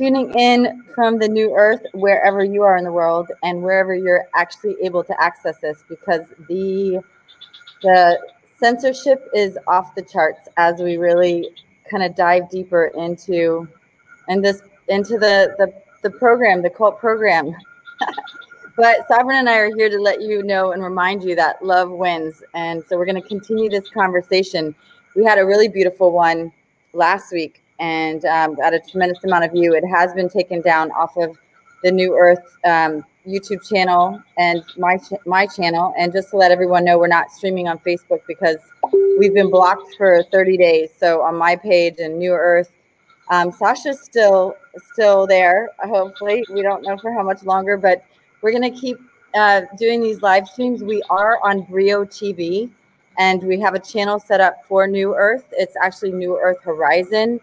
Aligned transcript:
tuning 0.00 0.32
in 0.32 0.82
from 0.94 1.18
the 1.18 1.28
new 1.28 1.54
earth 1.54 1.82
wherever 1.92 2.42
you 2.42 2.62
are 2.62 2.78
in 2.78 2.84
the 2.84 2.92
world 2.92 3.30
and 3.42 3.62
wherever 3.62 3.94
you're 3.94 4.24
actually 4.34 4.74
able 4.80 5.04
to 5.04 5.14
access 5.22 5.58
this 5.58 5.84
because 5.90 6.22
the 6.48 7.02
the 7.82 8.18
censorship 8.58 9.28
is 9.34 9.58
off 9.66 9.94
the 9.94 10.00
charts 10.00 10.48
as 10.56 10.80
we 10.80 10.96
really 10.96 11.50
kind 11.90 12.02
of 12.02 12.14
dive 12.16 12.48
deeper 12.48 12.86
into 12.96 13.68
and 14.28 14.42
this 14.42 14.62
into 14.88 15.18
the 15.18 15.54
the, 15.58 15.70
the 16.00 16.10
program 16.10 16.62
the 16.62 16.70
cult 16.70 16.98
program. 16.98 17.54
But 18.76 19.06
sovereign 19.08 19.36
and 19.36 19.48
i 19.48 19.58
are 19.58 19.76
here 19.76 19.90
to 19.90 19.98
let 19.98 20.22
you 20.22 20.42
know 20.42 20.72
and 20.72 20.82
remind 20.82 21.22
you 21.22 21.34
that 21.34 21.62
love 21.62 21.90
wins. 21.90 22.42
And 22.54 22.82
so 22.88 22.96
we're 22.96 23.04
going 23.04 23.20
to 23.20 23.28
continue 23.28 23.68
this 23.68 23.90
conversation. 23.90 24.74
We 25.14 25.22
had 25.22 25.38
a 25.38 25.44
really 25.44 25.68
beautiful 25.68 26.12
one 26.12 26.50
last 26.94 27.30
week 27.30 27.62
and 27.80 28.24
um, 28.26 28.54
got 28.54 28.74
a 28.74 28.78
tremendous 28.78 29.24
amount 29.24 29.44
of 29.44 29.52
view. 29.52 29.74
It 29.74 29.84
has 29.86 30.12
been 30.12 30.28
taken 30.28 30.60
down 30.60 30.92
off 30.92 31.16
of 31.16 31.36
the 31.82 31.90
New 31.90 32.14
Earth 32.14 32.56
um, 32.64 33.04
YouTube 33.26 33.66
channel 33.66 34.22
and 34.38 34.62
my 34.76 34.98
ch- 34.98 35.26
my 35.26 35.46
channel. 35.46 35.94
And 35.98 36.12
just 36.12 36.30
to 36.30 36.36
let 36.36 36.52
everyone 36.52 36.84
know, 36.84 36.98
we're 36.98 37.08
not 37.08 37.32
streaming 37.32 37.68
on 37.68 37.78
Facebook 37.78 38.20
because 38.28 38.58
we've 39.18 39.34
been 39.34 39.50
blocked 39.50 39.94
for 39.96 40.22
30 40.30 40.58
days. 40.58 40.90
So 40.96 41.22
on 41.22 41.36
my 41.36 41.56
page 41.56 41.94
and 41.98 42.18
New 42.18 42.32
Earth, 42.32 42.70
um, 43.30 43.50
Sasha's 43.50 44.00
still 44.00 44.54
still 44.92 45.26
there. 45.26 45.70
Hopefully, 45.78 46.44
we 46.52 46.62
don't 46.62 46.82
know 46.82 46.98
for 46.98 47.12
how 47.12 47.22
much 47.22 47.42
longer, 47.44 47.78
but 47.78 48.04
we're 48.42 48.52
gonna 48.52 48.70
keep 48.70 48.98
uh, 49.34 49.62
doing 49.78 50.02
these 50.02 50.20
live 50.20 50.46
streams. 50.46 50.82
We 50.82 51.02
are 51.08 51.38
on 51.42 51.62
Brio 51.62 52.04
TV, 52.04 52.70
and 53.16 53.42
we 53.42 53.58
have 53.60 53.74
a 53.74 53.78
channel 53.78 54.18
set 54.20 54.42
up 54.42 54.66
for 54.66 54.86
New 54.86 55.14
Earth. 55.14 55.46
It's 55.52 55.76
actually 55.76 56.12
New 56.12 56.38
Earth 56.38 56.58
Horizon 56.62 57.40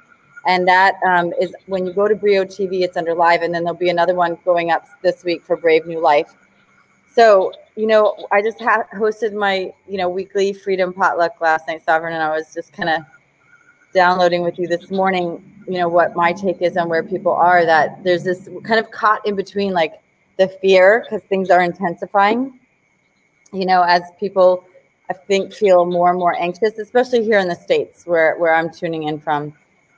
and 0.47 0.65
that 0.65 0.95
um, 1.05 1.33
is 1.39 1.53
when 1.65 1.85
you 1.85 1.93
go 1.93 2.07
to 2.07 2.15
Brio 2.15 2.45
TV, 2.45 2.81
it's 2.81 2.95
under 2.95 3.13
live, 3.13 3.41
and 3.41 3.53
then 3.53 3.65
there'll 3.65 3.77
be 3.77 3.89
another 3.89 4.15
one 4.15 4.37
going 4.45 4.71
up 4.71 4.87
this 5.01 5.25
week 5.25 5.43
for 5.43 5.57
Brave 5.57 5.85
New 5.85 5.99
Life. 5.99 6.33
So, 7.13 7.51
you 7.75 7.85
know, 7.85 8.15
I 8.31 8.41
just 8.41 8.59
ha- 8.61 8.85
hosted 8.95 9.33
my, 9.33 9.73
you 9.89 9.97
know, 9.97 10.07
weekly 10.07 10.53
Freedom 10.53 10.93
Potluck 10.93 11.41
last 11.41 11.67
night, 11.67 11.83
Sovereign, 11.83 12.13
and 12.13 12.23
I 12.23 12.29
was 12.29 12.53
just 12.53 12.71
kind 12.71 12.89
of 12.89 13.01
downloading 13.93 14.41
with 14.41 14.57
you 14.57 14.67
this 14.67 14.89
morning, 14.89 15.43
you 15.67 15.79
know, 15.79 15.89
what 15.89 16.15
my 16.15 16.31
take 16.31 16.61
is 16.61 16.77
on 16.77 16.87
where 16.87 17.03
people 17.03 17.33
are, 17.33 17.65
that 17.65 18.01
there's 18.05 18.23
this 18.23 18.47
kind 18.63 18.79
of 18.79 18.89
caught 18.91 19.25
in 19.27 19.35
between 19.35 19.73
like 19.73 19.95
the 20.37 20.47
fear 20.61 21.03
because 21.03 21.23
things 21.23 21.49
are 21.49 21.61
intensifying, 21.61 22.57
you 23.51 23.65
know, 23.65 23.81
as 23.81 24.01
people, 24.17 24.63
I 25.09 25.13
think, 25.13 25.51
feel 25.51 25.85
more 25.85 26.11
and 26.11 26.19
more 26.19 26.39
anxious, 26.39 26.77
especially 26.77 27.25
here 27.25 27.39
in 27.39 27.49
the 27.49 27.55
States 27.55 28.05
where, 28.05 28.37
where 28.37 28.53
I'm 28.53 28.71
tuning 28.71 29.03
in 29.03 29.19
from 29.19 29.53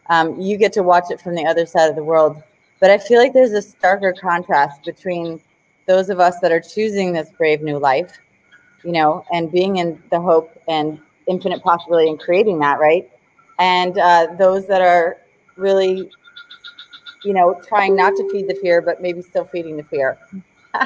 um, 0.10 0.40
you 0.40 0.58
get 0.58 0.74
to 0.74 0.84
watch 0.84 1.06
it 1.10 1.22
from 1.22 1.36
the 1.36 1.46
other 1.46 1.66
side 1.66 1.90
of 1.90 1.96
the 1.96 2.04
world. 2.04 2.42
But 2.80 2.90
I 2.90 2.98
feel 2.98 3.20
like 3.20 3.34
there's 3.34 3.52
a 3.52 3.62
starker 3.62 4.18
contrast 4.18 4.84
between 4.84 5.42
those 5.86 6.10
of 6.10 6.20
us 6.20 6.40
that 6.40 6.52
are 6.52 6.60
choosing 6.60 7.14
this 7.14 7.30
brave 7.32 7.62
new 7.62 7.78
life, 7.78 8.20
you 8.84 8.92
know, 8.92 9.26
and 9.32 9.52
being 9.52 9.78
in 9.78 10.02
the 10.12 10.20
hope 10.20 10.52
and 10.68 11.00
infinite 11.28 11.62
possibility 11.62 12.10
and 12.10 12.20
creating 12.20 12.60
that, 12.60 12.80
right? 12.80 13.10
And 13.60 13.98
uh, 13.98 14.28
those 14.38 14.68
that 14.68 14.82
are 14.82 15.18
really, 15.56 16.10
you 17.24 17.34
know, 17.34 17.60
trying 17.68 17.96
not 17.96 18.16
to 18.16 18.30
feed 18.32 18.48
the 18.48 18.56
fear, 18.56 18.82
but 18.82 19.02
maybe 19.02 19.22
still 19.22 19.46
feeding 19.46 19.78
the 19.78 19.84
fear. 19.84 20.18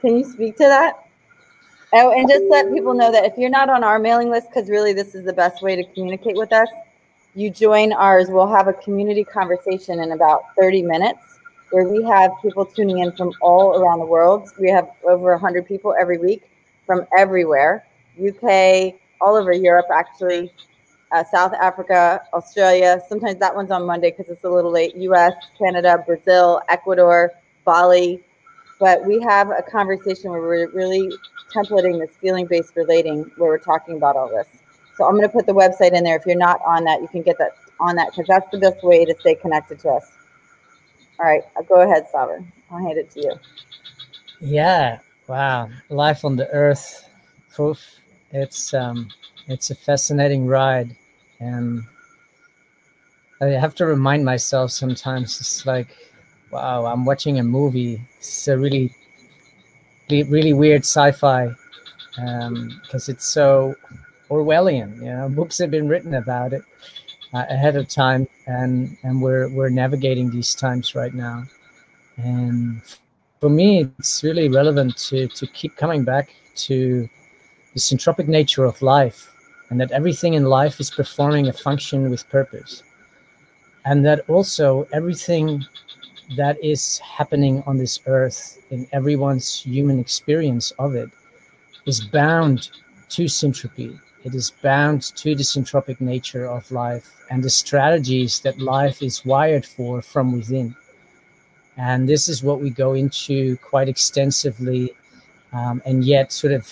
Can 0.00 0.16
you 0.16 0.24
speak 0.24 0.56
to 0.56 0.64
that? 0.64 1.06
Oh, 1.92 2.10
and 2.10 2.28
just 2.28 2.44
let 2.48 2.72
people 2.72 2.94
know 2.94 3.12
that 3.12 3.24
if 3.24 3.36
you're 3.36 3.50
not 3.50 3.68
on 3.68 3.84
our 3.84 3.98
mailing 3.98 4.30
list, 4.30 4.48
because 4.48 4.70
really 4.70 4.92
this 4.92 5.14
is 5.14 5.24
the 5.24 5.32
best 5.32 5.62
way 5.62 5.76
to 5.76 5.84
communicate 5.92 6.36
with 6.36 6.52
us, 6.52 6.68
you 7.34 7.50
join 7.50 7.92
ours, 7.92 8.28
we'll 8.28 8.52
have 8.52 8.68
a 8.68 8.72
community 8.72 9.24
conversation 9.24 10.00
in 10.00 10.12
about 10.12 10.42
30 10.60 10.82
minutes 10.82 11.38
where 11.70 11.88
we 11.88 12.02
have 12.04 12.30
people 12.42 12.66
tuning 12.66 12.98
in 12.98 13.12
from 13.12 13.32
all 13.40 13.80
around 13.80 13.98
the 13.98 14.06
world. 14.06 14.50
We 14.60 14.68
have 14.70 14.90
over 15.04 15.32
100 15.32 15.66
people 15.66 15.94
every 15.98 16.18
week 16.18 16.42
from 16.86 17.06
everywhere 17.16 17.84
UK, 18.18 18.94
all 19.20 19.36
over 19.36 19.52
Europe, 19.52 19.86
actually, 19.92 20.52
uh, 21.12 21.24
South 21.24 21.52
Africa, 21.54 22.20
Australia. 22.32 23.00
Sometimes 23.08 23.38
that 23.38 23.54
one's 23.54 23.70
on 23.70 23.86
Monday 23.86 24.10
because 24.10 24.30
it's 24.30 24.44
a 24.44 24.50
little 24.50 24.70
late. 24.70 24.94
US, 24.96 25.32
Canada, 25.58 26.02
Brazil, 26.06 26.60
Ecuador, 26.68 27.32
Bali. 27.64 28.22
But 28.78 29.04
we 29.06 29.20
have 29.20 29.50
a 29.50 29.62
conversation 29.62 30.30
where 30.30 30.40
we're 30.40 30.70
really 30.70 31.10
templating 31.54 31.98
this 31.98 32.16
feeling 32.20 32.46
based 32.46 32.74
relating 32.74 33.30
where 33.36 33.50
we're 33.50 33.58
talking 33.58 33.96
about 33.96 34.16
all 34.16 34.28
this. 34.28 34.61
So 34.96 35.04
I'm 35.04 35.12
going 35.12 35.22
to 35.22 35.28
put 35.28 35.46
the 35.46 35.54
website 35.54 35.92
in 35.92 36.04
there. 36.04 36.16
If 36.16 36.26
you're 36.26 36.36
not 36.36 36.60
on 36.66 36.84
that, 36.84 37.00
you 37.00 37.08
can 37.08 37.22
get 37.22 37.38
that 37.38 37.56
on 37.80 37.96
that 37.96 38.10
because 38.10 38.26
that's 38.26 38.50
the 38.50 38.58
best 38.58 38.82
way 38.82 39.04
to 39.04 39.14
stay 39.20 39.34
connected 39.34 39.78
to 39.80 39.90
us. 39.90 40.12
All 41.18 41.26
right, 41.26 41.42
I'll 41.56 41.62
go 41.64 41.82
ahead, 41.82 42.06
Sovereign. 42.10 42.50
I'll 42.70 42.78
hand 42.78 42.98
it 42.98 43.10
to 43.12 43.20
you. 43.20 43.34
Yeah. 44.40 44.98
Wow. 45.28 45.68
Life 45.88 46.24
on 46.24 46.36
the 46.36 46.48
Earth. 46.48 47.08
Proof. 47.54 47.80
It's 48.32 48.74
um, 48.74 49.08
it's 49.46 49.70
a 49.70 49.74
fascinating 49.74 50.46
ride, 50.46 50.96
and 51.38 51.84
I 53.40 53.46
have 53.46 53.74
to 53.76 53.86
remind 53.86 54.24
myself 54.24 54.70
sometimes. 54.70 55.38
It's 55.40 55.66
like, 55.66 55.88
wow, 56.50 56.86
I'm 56.86 57.04
watching 57.04 57.38
a 57.38 57.42
movie. 57.42 58.00
It's 58.18 58.48
a 58.48 58.56
really, 58.56 58.94
really 60.08 60.54
weird 60.54 60.82
sci-fi 60.82 61.54
because 62.14 63.08
um, 63.08 63.14
it's 63.14 63.26
so 63.26 63.74
Orwellian. 64.32 64.96
You 64.96 65.12
know, 65.12 65.28
books 65.28 65.58
have 65.58 65.70
been 65.70 65.88
written 65.88 66.14
about 66.14 66.54
it 66.54 66.62
uh, 67.34 67.44
ahead 67.50 67.76
of 67.76 67.88
time, 67.88 68.26
and 68.46 68.96
and 69.02 69.20
we're 69.20 69.48
we're 69.54 69.68
navigating 69.68 70.30
these 70.30 70.54
times 70.54 70.94
right 70.94 71.12
now. 71.12 71.44
And 72.16 72.80
for 73.40 73.50
me, 73.50 73.90
it's 73.98 74.24
really 74.24 74.48
relevant 74.48 74.96
to 75.08 75.28
to 75.28 75.46
keep 75.48 75.76
coming 75.76 76.02
back 76.04 76.34
to 76.68 77.08
the 77.74 77.80
syntropic 77.80 78.26
nature 78.26 78.64
of 78.64 78.80
life, 78.80 79.30
and 79.68 79.78
that 79.80 79.90
everything 79.92 80.32
in 80.34 80.44
life 80.44 80.80
is 80.80 80.90
performing 80.90 81.48
a 81.48 81.52
function 81.52 82.10
with 82.10 82.28
purpose, 82.30 82.82
and 83.84 84.04
that 84.06 84.20
also 84.28 84.88
everything 84.92 85.64
that 86.36 86.56
is 86.64 86.98
happening 86.98 87.62
on 87.66 87.76
this 87.76 88.00
earth 88.06 88.56
in 88.70 88.86
everyone's 88.92 89.60
human 89.60 89.98
experience 89.98 90.70
of 90.78 90.94
it 90.94 91.10
is 91.84 92.00
bound 92.00 92.70
to 93.10 93.24
syntropy 93.24 93.98
it 94.24 94.34
is 94.34 94.50
bound 94.62 95.02
to 95.16 95.34
the 95.34 95.42
syntropic 95.42 96.00
nature 96.00 96.46
of 96.46 96.70
life 96.70 97.10
and 97.30 97.42
the 97.42 97.50
strategies 97.50 98.40
that 98.40 98.58
life 98.60 99.02
is 99.02 99.24
wired 99.24 99.66
for 99.66 100.00
from 100.00 100.32
within. 100.32 100.76
And 101.76 102.08
this 102.08 102.28
is 102.28 102.42
what 102.42 102.60
we 102.60 102.70
go 102.70 102.94
into 102.94 103.56
quite 103.58 103.88
extensively, 103.88 104.92
um, 105.52 105.82
and 105.84 106.04
yet, 106.04 106.30
sort 106.30 106.52
of 106.52 106.68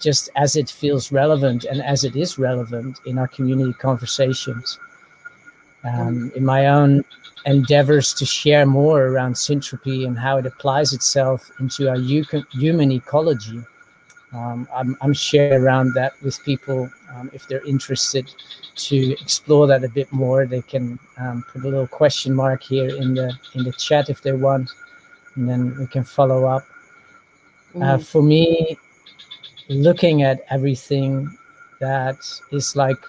just 0.00 0.30
as 0.36 0.56
it 0.56 0.70
feels 0.70 1.12
relevant 1.12 1.64
and 1.64 1.82
as 1.82 2.04
it 2.04 2.16
is 2.16 2.38
relevant 2.38 2.98
in 3.06 3.18
our 3.18 3.28
community 3.28 3.72
conversations. 3.74 4.78
Um, 5.84 6.32
in 6.34 6.44
my 6.44 6.66
own 6.66 7.04
endeavors 7.46 8.12
to 8.14 8.26
share 8.26 8.66
more 8.66 9.06
around 9.06 9.34
syntropy 9.34 10.06
and 10.06 10.18
how 10.18 10.38
it 10.38 10.46
applies 10.46 10.92
itself 10.92 11.50
into 11.60 11.88
our 11.88 11.98
human 11.98 12.90
ecology 12.90 13.62
um, 14.32 14.68
I'm, 14.74 14.96
I'm 15.00 15.14
sharing 15.14 15.62
around 15.62 15.94
that 15.94 16.12
with 16.22 16.42
people. 16.44 16.90
Um, 17.14 17.30
if 17.32 17.48
they're 17.48 17.66
interested 17.66 18.30
to 18.76 19.12
explore 19.20 19.66
that 19.66 19.84
a 19.84 19.88
bit 19.88 20.12
more, 20.12 20.46
they 20.46 20.60
can 20.60 20.98
um, 21.16 21.44
put 21.50 21.62
a 21.62 21.64
little 21.64 21.86
question 21.86 22.34
mark 22.34 22.62
here 22.62 22.94
in 22.94 23.14
the 23.14 23.32
in 23.54 23.64
the 23.64 23.72
chat 23.72 24.10
if 24.10 24.20
they 24.20 24.32
want, 24.32 24.70
and 25.34 25.48
then 25.48 25.76
we 25.78 25.86
can 25.86 26.04
follow 26.04 26.44
up. 26.44 26.64
Uh, 27.74 27.78
mm. 27.78 27.82
Uh, 27.82 27.98
for 27.98 28.22
me, 28.22 28.76
looking 29.68 30.22
at 30.22 30.44
everything 30.50 31.36
that 31.80 32.18
is 32.52 32.76
like 32.76 33.02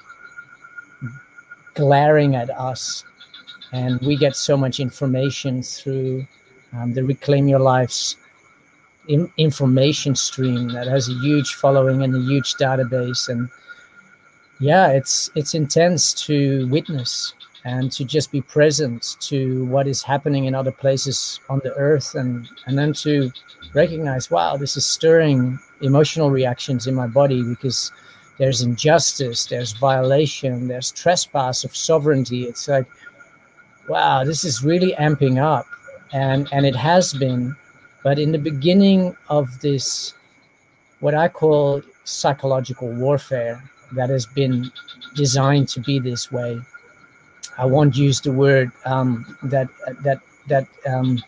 glaring 1.74 2.36
at 2.36 2.50
us, 2.50 3.04
and 3.74 4.00
we 4.01 4.16
get 4.16 4.36
so 4.38 4.56
much 4.56 4.80
information 4.80 5.62
through 5.62 6.25
um, 6.74 6.94
the 6.94 7.04
Reclaim 7.04 7.50
Your 7.50 7.60
Lives 7.60 8.16
in, 9.10 9.32
information 9.38 10.16
stream 10.16 10.70
that 10.70 10.88
has 10.88 11.10
a 11.10 11.14
huge 11.16 11.56
following 11.56 12.04
and 12.04 12.16
a 12.16 12.22
huge 12.22 12.54
database. 12.56 13.28
And 13.28 13.50
yeah 14.60 14.90
it's 14.90 15.30
it's 15.36 15.54
intense 15.54 16.14
to 16.14 16.68
witness 16.68 17.34
and 17.66 17.92
to 17.92 18.04
just 18.04 18.32
be 18.32 18.42
present 18.42 19.16
to 19.20 19.66
what 19.66 19.88
is 19.88 20.04
happening 20.04 20.46
in 20.46 20.56
other 20.56 20.72
places 20.72 21.40
on 21.50 21.60
the 21.64 21.74
earth 21.76 22.16
and 22.16 22.50
and 22.66 22.78
then 22.78 22.94
to 22.94 23.32
recognize 23.74 24.30
wow 24.30 24.58
this 24.58 24.76
is 24.76 24.86
stirring 24.86 25.58
emotional 25.82 26.30
reactions 26.30 26.88
in 26.88 26.96
my 26.96 27.08
body 27.08 27.42
because 27.44 27.92
there's 28.38 28.62
injustice 28.62 29.46
there's 29.46 29.72
violation 29.74 30.68
there's 30.68 30.92
trespass 30.92 31.64
of 31.64 31.76
sovereignty. 31.76 32.44
It's 32.44 32.68
like 32.68 32.88
wow 33.88 34.24
this 34.24 34.44
is 34.44 34.64
really 34.64 34.94
amping 35.00 35.42
up. 35.42 35.66
And 36.12 36.50
and 36.52 36.66
it 36.66 36.76
has 36.76 37.14
been 37.14 37.56
but 38.04 38.19
in 38.19 38.31
the 38.31 38.38
beginning 38.38 39.16
of 39.30 39.60
this, 39.62 40.13
what 41.00 41.13
I 41.13 41.28
call 41.28 41.81
psychological 42.04 42.90
warfare 42.90 43.63
that 43.94 44.10
has 44.10 44.25
been 44.25 44.72
designed 45.16 45.68
to 45.69 45.80
be 45.80 46.00
this 46.00 46.31
way, 46.31 46.60
I 47.57 47.66
won't 47.66 47.96
use 47.96 48.22
the 48.22 48.31
word 48.31 48.72
um, 48.86 49.38
that 49.44 49.68
that 50.04 50.22
that 50.48 50.68
um, 50.88 51.22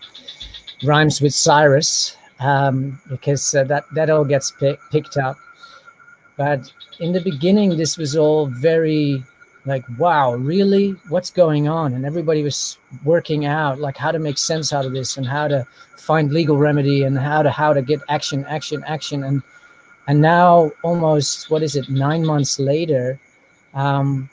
rhymes 0.83 1.21
with 1.21 1.33
Cyrus 1.33 2.15
um, 2.39 3.00
because 3.09 3.53
uh, 3.53 3.63
that 3.65 3.85
that 3.94 4.09
all 4.09 4.25
gets 4.25 4.51
pick, 4.51 4.79
picked 4.91 5.17
up. 5.17 5.38
But 6.38 6.71
in 7.00 7.12
the 7.12 7.21
beginning, 7.21 7.77
this 7.77 7.97
was 7.97 8.15
all 8.15 8.47
very 8.47 9.24
like, 9.66 9.86
wow, 9.98 10.34
really? 10.34 10.92
What's 11.10 11.30
going 11.30 11.68
on? 11.68 11.94
And 11.94 12.06
everybody 12.06 12.44
was 12.44 12.78
working 13.04 13.46
out 13.46 13.80
like 13.80 13.98
how 13.98 14.12
to 14.12 14.19
make 14.19 14.38
sense 14.38 14.74
out 14.74 14.86
of 14.86 14.94
this 14.94 15.18
and 15.18 15.25
how 15.25 15.48
to 15.48 15.66
find 15.98 16.31
legal 16.31 16.58
remedy 16.58 17.04
and 17.04 17.18
how 17.18 17.44
to 17.44 17.52
how 17.52 17.74
to 17.74 17.81
get 17.81 18.00
action, 18.10 18.46
action, 18.46 18.84
action. 18.88 19.24
And 19.24 19.44
and 20.08 20.19
now 20.22 20.72
almost 20.84 21.50
what 21.50 21.62
is 21.63 21.75
it? 21.75 21.90
Nine 21.90 22.25
months 22.25 22.60
later, 22.60 23.19
um, 23.74 24.30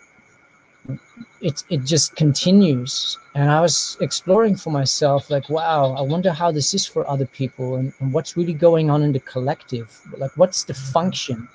it 1.41 1.63
it 1.69 1.85
just 1.85 2.17
continues 2.17 3.19
and 3.35 3.51
i 3.51 3.61
was 3.61 3.97
exploring 4.01 4.57
for 4.57 4.71
myself 4.71 5.31
like 5.31 5.49
wow 5.49 5.93
i 5.93 6.01
wonder 6.01 6.33
how 6.33 6.51
this 6.51 6.75
is 6.75 6.87
for 6.87 7.09
other 7.09 7.27
people 7.27 7.77
and, 7.77 7.93
and 8.01 8.13
what's 8.13 8.37
really 8.37 8.53
going 8.53 8.91
on 8.91 9.03
in 9.03 9.13
the 9.13 9.21
collective 9.21 10.01
like 10.17 10.31
what's 10.37 10.65
the 10.65 10.75
function 10.75 11.49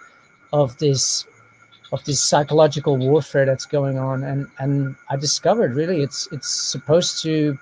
of 0.54 0.78
this 0.78 1.25
of 1.94 2.04
this 2.04 2.19
psychological 2.19 2.98
warfare 2.98 3.45
that's 3.45 3.66
going 3.66 3.98
on 3.98 4.24
and 4.24 4.48
and 4.60 4.95
i 5.10 5.16
discovered 5.16 5.74
really 5.74 6.01
it's 6.01 6.28
it's 6.31 6.50
supposed 6.50 7.22
to 7.24 7.57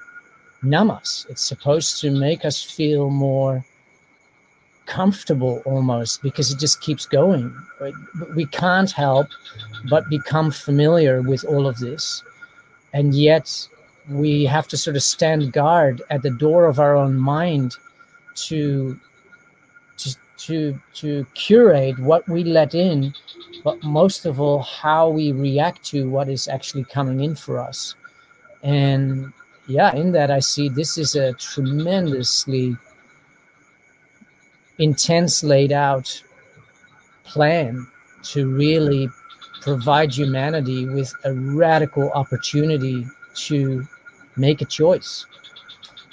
numb 0.64 0.90
us 0.90 1.28
it's 1.30 1.44
supposed 1.44 2.02
to 2.02 2.10
make 2.12 2.46
us 2.46 2.64
feel 2.64 3.10
more 3.10 3.64
comfortable 4.92 5.62
almost 5.66 6.22
because 6.22 6.52
it 6.52 6.60
just 6.60 6.82
keeps 6.82 7.06
going. 7.06 7.56
We 8.36 8.46
can't 8.48 8.92
help 8.92 9.28
but 9.90 10.10
become 10.10 10.52
familiar 10.52 11.22
with 11.22 11.46
all 11.46 11.66
of 11.66 11.78
this. 11.78 12.24
And 12.92 13.16
yet 13.16 13.68
we 14.10 14.44
have 14.46 14.68
to 14.68 14.78
sort 14.78 14.98
of 14.98 15.04
stand 15.04 15.54
guard 15.54 16.02
at 16.10 16.24
the 16.24 16.30
door 16.30 16.66
of 16.66 16.78
our 16.78 16.96
own 16.98 17.16
mind 17.16 17.78
to 18.48 19.00
to 20.46 20.80
to, 20.96 21.26
curate 21.34 21.98
what 22.00 22.28
we 22.28 22.44
let 22.44 22.76
in, 22.76 23.14
but 23.64 23.82
most 23.84 24.26
of 24.26 24.40
all 24.40 24.62
how 24.62 25.10
we 25.10 25.32
react 25.32 25.84
to 25.86 26.10
what 26.10 26.30
is 26.30 26.48
actually 26.48 26.84
coming 26.86 27.22
in 27.22 27.36
for 27.36 27.60
us. 27.60 27.96
And 28.64 29.32
yeah, 29.68 29.96
in 29.96 30.12
that 30.14 30.32
I 30.32 30.40
see 30.40 30.70
this 30.70 30.98
is 30.98 31.16
a 31.16 31.34
tremendously 31.34 32.76
intense 34.78 35.44
laid 35.44 35.72
out 35.72 36.24
plan 37.24 37.88
to 38.24 38.48
really 38.50 39.08
provide 39.62 40.14
humanity 40.14 40.86
with 40.86 41.14
a 41.24 41.34
radical 41.34 42.12
opportunity 42.12 43.06
to 43.36 43.88
make 44.36 44.62
a 44.62 44.66
choice. 44.66 45.26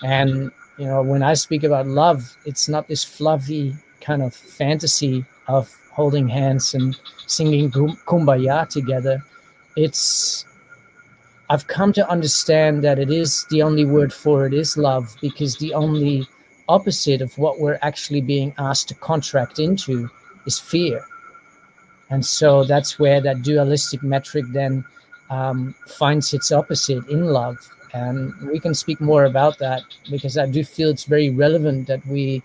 And 0.03 0.51
you 0.79 0.87
know, 0.87 1.03
when 1.03 1.23
I 1.23 1.35
speak 1.35 1.65
about 1.65 1.87
love, 1.87 2.37
it's 2.45 2.69
not 2.69 2.87
this 2.87 3.03
fluffy 3.03 3.75
kind 4.09 4.23
of 4.23 4.35
fantasy 4.35 5.23
of 5.49 5.65
holding 5.93 6.27
hands 6.29 6.75
and 6.75 6.99
singing 7.27 7.71
kumbaya 8.11 8.67
together. 8.67 9.23
It's 9.77 10.47
I've 11.51 11.67
come 11.67 11.93
to 11.93 12.09
understand 12.09 12.83
that 12.85 12.99
it 12.99 13.11
is 13.11 13.45
the 13.51 13.61
only 13.63 13.85
word 13.85 14.13
for 14.13 14.47
it 14.47 14.55
is 14.55 14.77
love 14.77 15.15
because 15.21 15.57
the 15.57 15.75
only 15.75 16.27
opposite 16.69 17.21
of 17.21 17.37
what 17.37 17.61
we're 17.61 17.79
actually 17.83 18.23
being 18.23 18.55
asked 18.59 18.89
to 18.89 18.95
contract 18.95 19.59
into 19.59 20.09
is 20.47 20.59
fear. 20.59 21.05
And 22.11 22.25
so 22.25 22.65
that's 22.65 22.99
where 22.99 23.21
that 23.21 23.43
dualistic 23.43 24.03
metric 24.03 24.47
then 24.53 24.85
um, 25.29 25.75
finds 25.87 26.33
its 26.33 26.51
opposite 26.51 27.07
in 27.09 27.25
love. 27.27 27.57
And 27.93 28.35
we 28.53 28.59
can 28.61 28.75
speak 28.75 29.01
more 29.01 29.25
about 29.25 29.59
that 29.59 29.83
because 30.11 30.37
I 30.39 30.47
do 30.47 30.65
feel 30.65 30.89
it's 30.91 31.05
very 31.05 31.31
relevant 31.31 31.87
that 31.89 32.07
we 32.07 32.43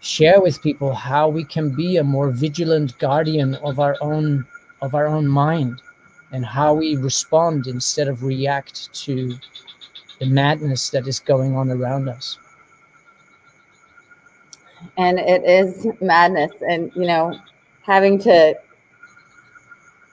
share 0.00 0.40
with 0.40 0.62
people 0.62 0.94
how 0.94 1.28
we 1.28 1.44
can 1.44 1.70
be 1.70 1.98
a 1.98 2.04
more 2.04 2.30
vigilant 2.30 2.98
guardian 2.98 3.54
of 3.56 3.78
our 3.78 3.96
own 4.00 4.46
of 4.80 4.94
our 4.94 5.06
own 5.06 5.26
mind 5.26 5.80
and 6.32 6.44
how 6.44 6.72
we 6.72 6.96
respond 6.96 7.66
instead 7.66 8.08
of 8.08 8.22
react 8.22 8.92
to 8.94 9.36
the 10.18 10.26
madness 10.26 10.88
that 10.90 11.06
is 11.06 11.20
going 11.20 11.54
on 11.54 11.70
around 11.70 12.08
us. 12.08 12.38
And 14.96 15.18
it 15.18 15.44
is 15.44 15.86
madness. 16.00 16.52
And 16.66 16.90
you 16.94 17.06
know 17.06 17.38
having 17.82 18.18
to 18.20 18.54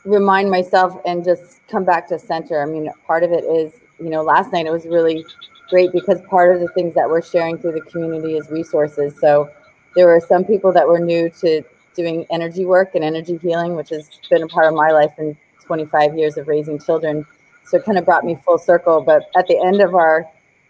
remind 0.03 0.49
myself 0.49 0.99
and 1.05 1.23
just 1.23 1.61
come 1.69 1.85
back 1.85 2.09
to 2.09 2.19
center. 2.19 2.61
I 2.61 2.65
mean 2.65 2.89
part 3.05 3.23
of 3.23 3.31
it 3.31 3.45
is 3.45 3.73
you 3.99 4.09
know 4.09 4.21
last 4.21 4.51
night 4.51 4.65
it 4.65 4.71
was 4.71 4.85
really 4.85 5.23
great 5.69 5.93
because 5.93 6.19
part 6.29 6.53
of 6.53 6.61
the 6.61 6.67
things 6.69 6.93
that 6.95 7.09
we're 7.09 7.21
sharing 7.21 7.57
through 7.57 7.73
the 7.73 7.81
community 7.81 8.35
is 8.35 8.49
resources. 8.49 9.17
So 9.19 9.49
there 9.95 10.07
were 10.07 10.21
some 10.27 10.43
people 10.43 10.71
that 10.73 10.87
were 10.87 10.99
new 10.99 11.29
to 11.41 11.63
doing 11.95 12.25
energy 12.29 12.65
work 12.65 12.93
and 12.95 13.03
energy 13.03 13.37
healing 13.37 13.75
which 13.75 13.89
has 13.89 14.09
been 14.29 14.43
a 14.43 14.47
part 14.47 14.67
of 14.67 14.73
my 14.73 14.91
life 14.91 15.13
in 15.17 15.35
25 15.65 16.17
years 16.17 16.37
of 16.37 16.47
raising 16.47 16.79
children. 16.79 17.25
So 17.65 17.77
it 17.77 17.85
kind 17.85 17.97
of 17.97 18.05
brought 18.05 18.23
me 18.23 18.37
full 18.45 18.57
circle 18.57 19.01
but 19.01 19.23
at 19.35 19.47
the 19.47 19.59
end 19.59 19.81
of 19.81 19.95
our 19.95 20.27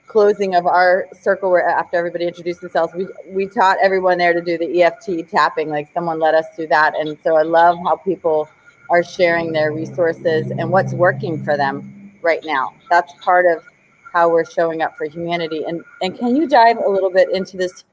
closing 0.08 0.56
of 0.56 0.66
our 0.66 1.08
circle 1.20 1.52
where 1.52 1.68
after 1.68 1.98
everybody 1.98 2.26
introduced 2.26 2.62
themselves 2.62 2.94
we 2.94 3.06
we 3.28 3.46
taught 3.46 3.78
everyone 3.84 4.18
there 4.18 4.34
to 4.34 4.42
do 4.42 4.58
the 4.58 4.82
EFT 4.82 5.30
tapping 5.30 5.70
like 5.70 5.90
someone 5.94 6.20
let 6.20 6.34
us 6.34 6.46
do 6.56 6.66
that. 6.68 6.96
And 6.96 7.18
so 7.24 7.36
I 7.38 7.44
love 7.44 7.78
how 7.84 7.98
people 7.98 8.50
are 8.90 9.04
sharing 9.04 9.52
their 9.52 9.74
resources 9.74 10.50
and 10.52 10.70
what's 10.70 10.94
working 10.94 11.44
for 11.44 11.58
them 11.58 12.12
right 12.22 12.44
now. 12.46 12.74
That's 12.90 13.12
part 13.22 13.46
of 13.46 13.64
how 14.14 14.30
we're 14.30 14.46
showing 14.46 14.82
up 14.82 14.98
for 14.98 15.06
humanity. 15.06 15.64
And 15.68 15.84
and 16.02 16.18
can 16.18 16.36
you 16.36 16.48
dive 16.48 16.78
a 16.78 16.90
little 16.90 17.12
bit 17.12 17.30
into 17.32 17.58
this 17.58 17.84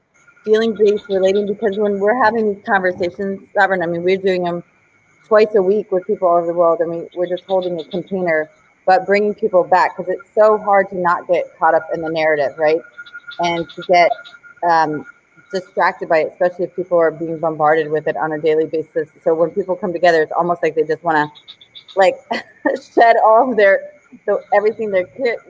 feeling 0.45 0.75
based 0.75 1.09
relating 1.09 1.47
because 1.47 1.77
when 1.77 1.99
we're 1.99 2.23
having 2.23 2.53
these 2.53 2.63
conversations 2.65 3.47
Sovereign 3.53 3.81
I 3.81 3.87
mean 3.87 4.03
we're 4.03 4.17
doing 4.17 4.43
them 4.43 4.63
twice 5.25 5.53
a 5.55 5.61
week 5.61 5.91
with 5.91 6.05
people 6.05 6.27
all 6.27 6.37
over 6.37 6.47
the 6.47 6.53
world 6.53 6.79
I 6.81 6.85
mean 6.85 7.09
we're 7.15 7.27
just 7.27 7.43
holding 7.45 7.79
a 7.79 7.83
container 7.85 8.49
but 8.85 9.05
bringing 9.05 9.33
people 9.33 9.63
back 9.63 9.97
because 9.97 10.11
it's 10.13 10.29
so 10.33 10.57
hard 10.57 10.89
to 10.89 10.97
not 10.97 11.27
get 11.27 11.45
caught 11.57 11.73
up 11.73 11.87
in 11.93 12.01
the 12.01 12.09
narrative, 12.09 12.57
right? 12.57 12.79
And 13.39 13.67
to 13.71 13.81
get 13.87 14.11
um, 14.67 15.05
distracted 15.51 16.07
by 16.07 16.19
it, 16.19 16.27
especially 16.31 16.65
if 16.65 16.75
people 16.75 16.97
are 16.97 17.11
being 17.11 17.39
bombarded 17.39 17.91
with 17.91 18.07
it 18.07 18.15
on 18.15 18.31
a 18.31 18.39
daily 18.39 18.65
basis. 18.65 19.09
So 19.23 19.33
when 19.33 19.49
people 19.51 19.75
come 19.75 19.91
together, 19.91 20.21
it's 20.21 20.31
almost 20.31 20.61
like 20.63 20.75
they 20.75 20.83
just 20.83 21.03
want 21.03 21.17
to 21.17 21.41
like 21.95 22.15
shed 22.93 23.15
all 23.25 23.51
of 23.51 23.57
their 23.57 23.91
so 24.25 24.41
everything 24.53 24.91
they're 24.91 25.09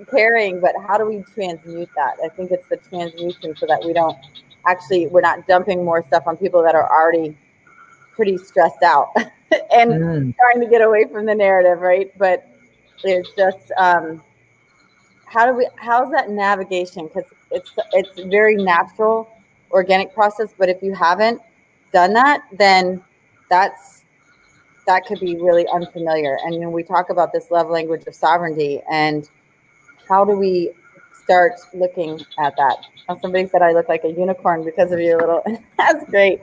carrying. 0.10 0.60
But 0.60 0.74
how 0.88 0.98
do 0.98 1.06
we 1.06 1.24
transmute 1.34 1.90
that? 1.96 2.16
I 2.24 2.30
think 2.30 2.52
it's 2.52 2.68
the 2.68 2.78
transmutation 2.78 3.56
so 3.58 3.66
that 3.68 3.84
we 3.86 3.94
don't 3.94 4.18
actually 4.68 5.08
we're 5.08 5.22
not 5.22 5.48
dumping 5.48 5.84
more 5.84 6.04
stuff 6.08 6.24
on 6.28 6.38
people 6.38 6.62
that 6.64 6.76
are 6.76 6.90
already 6.92 7.36
pretty 8.14 8.38
stressed 8.38 8.84
out 8.84 9.12
and 9.16 9.92
mm. 9.92 10.36
trying 10.38 10.62
to 10.62 10.68
get 10.70 10.82
away 10.82 11.06
from 11.12 11.26
the 11.26 11.36
narrative, 11.36 11.80
right? 11.80 12.12
But 12.18 12.48
it's 13.04 13.30
just 13.36 13.72
um, 13.78 14.22
how 15.26 15.46
do 15.46 15.54
we 15.54 15.68
how's 15.76 16.12
that 16.12 16.30
navigation 16.30 17.08
because 17.08 17.26
it's 17.52 17.74
it's 17.92 18.20
very 18.30 18.56
natural 18.56 19.30
organic 19.72 20.14
process 20.14 20.54
but 20.58 20.70
if 20.70 20.82
you 20.82 20.94
haven't 20.94 21.42
done 21.92 22.14
that 22.14 22.44
then 22.54 23.04
that's 23.50 24.04
that 24.88 25.06
could 25.06 25.20
be 25.20 25.36
really 25.38 25.66
unfamiliar 25.74 26.38
and 26.46 26.58
when 26.58 26.72
we 26.72 26.84
talk 26.84 27.10
about 27.10 27.34
this 27.34 27.52
love 27.52 27.70
language 27.70 28.04
of 28.08 28.16
sovereignty 28.16 28.82
and 28.90 29.30
how 30.08 30.24
do 30.24 30.32
we 30.32 30.72
start 31.26 31.54
looking 31.74 32.20
at 32.40 32.56
that 32.56 32.78
oh, 33.10 33.20
somebody 33.22 33.46
said 33.48 33.62
i 33.62 33.74
look 33.74 33.90
like 33.90 34.04
a 34.06 34.12
unicorn 34.12 34.64
because 34.64 34.92
of 34.92 35.00
your 35.00 35.20
little 35.20 35.44
that's 35.78 36.10
great 36.10 36.42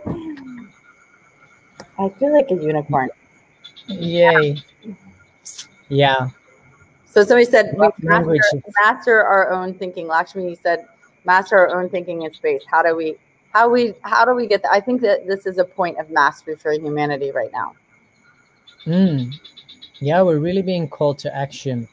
i 1.98 2.08
feel 2.18 2.32
like 2.32 2.50
a 2.50 2.54
unicorn 2.54 3.08
yay 3.88 4.56
yeah 5.88 6.28
so 7.12 7.22
somebody 7.24 7.44
said 7.44 7.76
master, 7.76 8.62
master 8.82 9.22
our 9.22 9.52
own 9.52 9.74
thinking. 9.74 10.06
Lakshmi, 10.06 10.48
you 10.48 10.56
said 10.62 10.86
master 11.26 11.58
our 11.58 11.78
own 11.78 11.90
thinking 11.90 12.22
in 12.22 12.32
space. 12.32 12.62
How 12.66 12.82
do 12.82 12.96
we 12.96 13.16
how 13.52 13.68
we 13.68 13.92
how 14.00 14.24
do 14.24 14.32
we 14.32 14.46
get 14.46 14.62
that? 14.62 14.72
I 14.72 14.80
think 14.80 15.02
that 15.02 15.26
this 15.26 15.44
is 15.44 15.58
a 15.58 15.64
point 15.64 15.98
of 15.98 16.08
mastery 16.08 16.56
for 16.56 16.72
humanity 16.72 17.30
right 17.30 17.52
now. 17.52 17.74
Mm. 18.86 19.38
Yeah, 19.98 20.22
we're 20.22 20.38
really 20.38 20.62
being 20.62 20.88
called 20.88 21.18
to 21.18 21.36
action. 21.36 21.86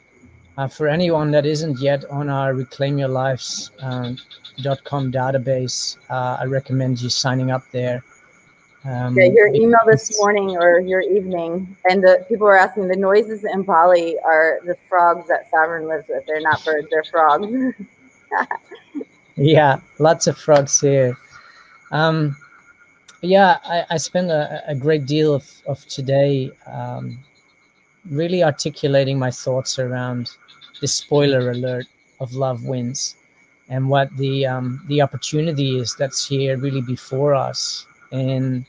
Uh, 0.60 0.68
for 0.68 0.90
anyone 0.90 1.32
that 1.32 1.46
isn't 1.46 1.80
yet 1.80 2.04
on 2.12 2.28
our 2.28 2.54
Reclaim 2.54 2.98
Your 2.98 3.08
Lives 3.08 3.72
uh, 3.82 4.12
database, 4.58 5.98
uh, 6.10 6.36
I 6.38 6.44
recommend 6.48 7.02
you 7.02 7.08
signing 7.08 7.50
up 7.50 7.64
there. 7.72 8.04
Um, 8.84 9.16
yeah, 9.18 9.30
your 9.32 9.48
email 9.48 9.80
this 9.88 10.20
morning 10.20 10.58
or 10.58 10.82
your 10.82 11.00
evening, 11.00 11.78
and 11.90 12.04
the 12.04 12.26
people 12.28 12.46
were 12.46 12.58
asking 12.58 12.90
the 12.90 12.98
noises 12.98 13.46
in 13.46 13.64
Bali 13.64 14.18
are 14.26 14.60
the 14.66 14.76
frogs 14.90 15.30
that 15.30 15.50
Sovereign 15.50 15.88
lives 15.88 16.08
with. 16.10 16.26
They're 16.28 16.42
not 16.42 16.66
birds; 16.66 16.90
they're 16.92 17.06
frogs. 17.06 17.48
yeah, 19.38 19.80
lots 19.98 20.28
of 20.28 20.38
frogs 20.38 20.82
here. 20.82 21.18
Um, 21.94 22.36
yeah, 23.22 23.60
I, 23.64 23.86
I 23.92 23.98
spend 23.98 24.30
a, 24.30 24.62
a, 24.68 24.76
great 24.76 25.06
deal 25.06 25.34
of, 25.34 25.50
of 25.68 25.86
today 25.88 26.52
um, 26.68 27.18
really 28.10 28.44
articulating 28.44 29.18
my 29.18 29.32
thoughts 29.32 29.80
around 29.80 30.30
the 30.82 30.88
spoiler 30.88 31.52
alert 31.52 31.86
of 32.20 32.34
love 32.34 32.64
wins 32.64 33.16
and 33.70 33.88
what 33.88 34.16
the 34.18 34.46
um, 34.46 34.84
the 34.88 35.02
opportunity 35.02 35.78
is 35.78 35.96
that's 35.96 36.28
here 36.28 36.58
really 36.58 36.82
before 36.82 37.34
us 37.34 37.86
and 38.12 38.66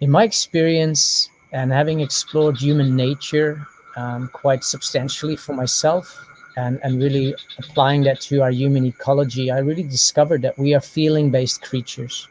in 0.00 0.10
my 0.10 0.24
experience 0.24 1.30
and 1.52 1.72
having 1.72 2.00
explored 2.00 2.56
human 2.56 2.96
nature 2.96 3.66
um, 3.96 4.28
quite 4.32 4.64
substantially 4.64 5.36
for 5.36 5.54
myself 5.54 6.26
and, 6.56 6.80
and 6.82 7.00
really 7.00 7.34
applying 7.58 8.02
that 8.04 8.20
to 8.22 8.42
our 8.42 8.50
human 8.50 8.84
ecology, 8.84 9.50
I 9.50 9.58
really 9.58 9.82
discovered 9.82 10.42
that 10.42 10.58
we 10.58 10.74
are 10.74 10.80
feeling 10.80 11.30
based 11.30 11.62
creatures. 11.62 12.28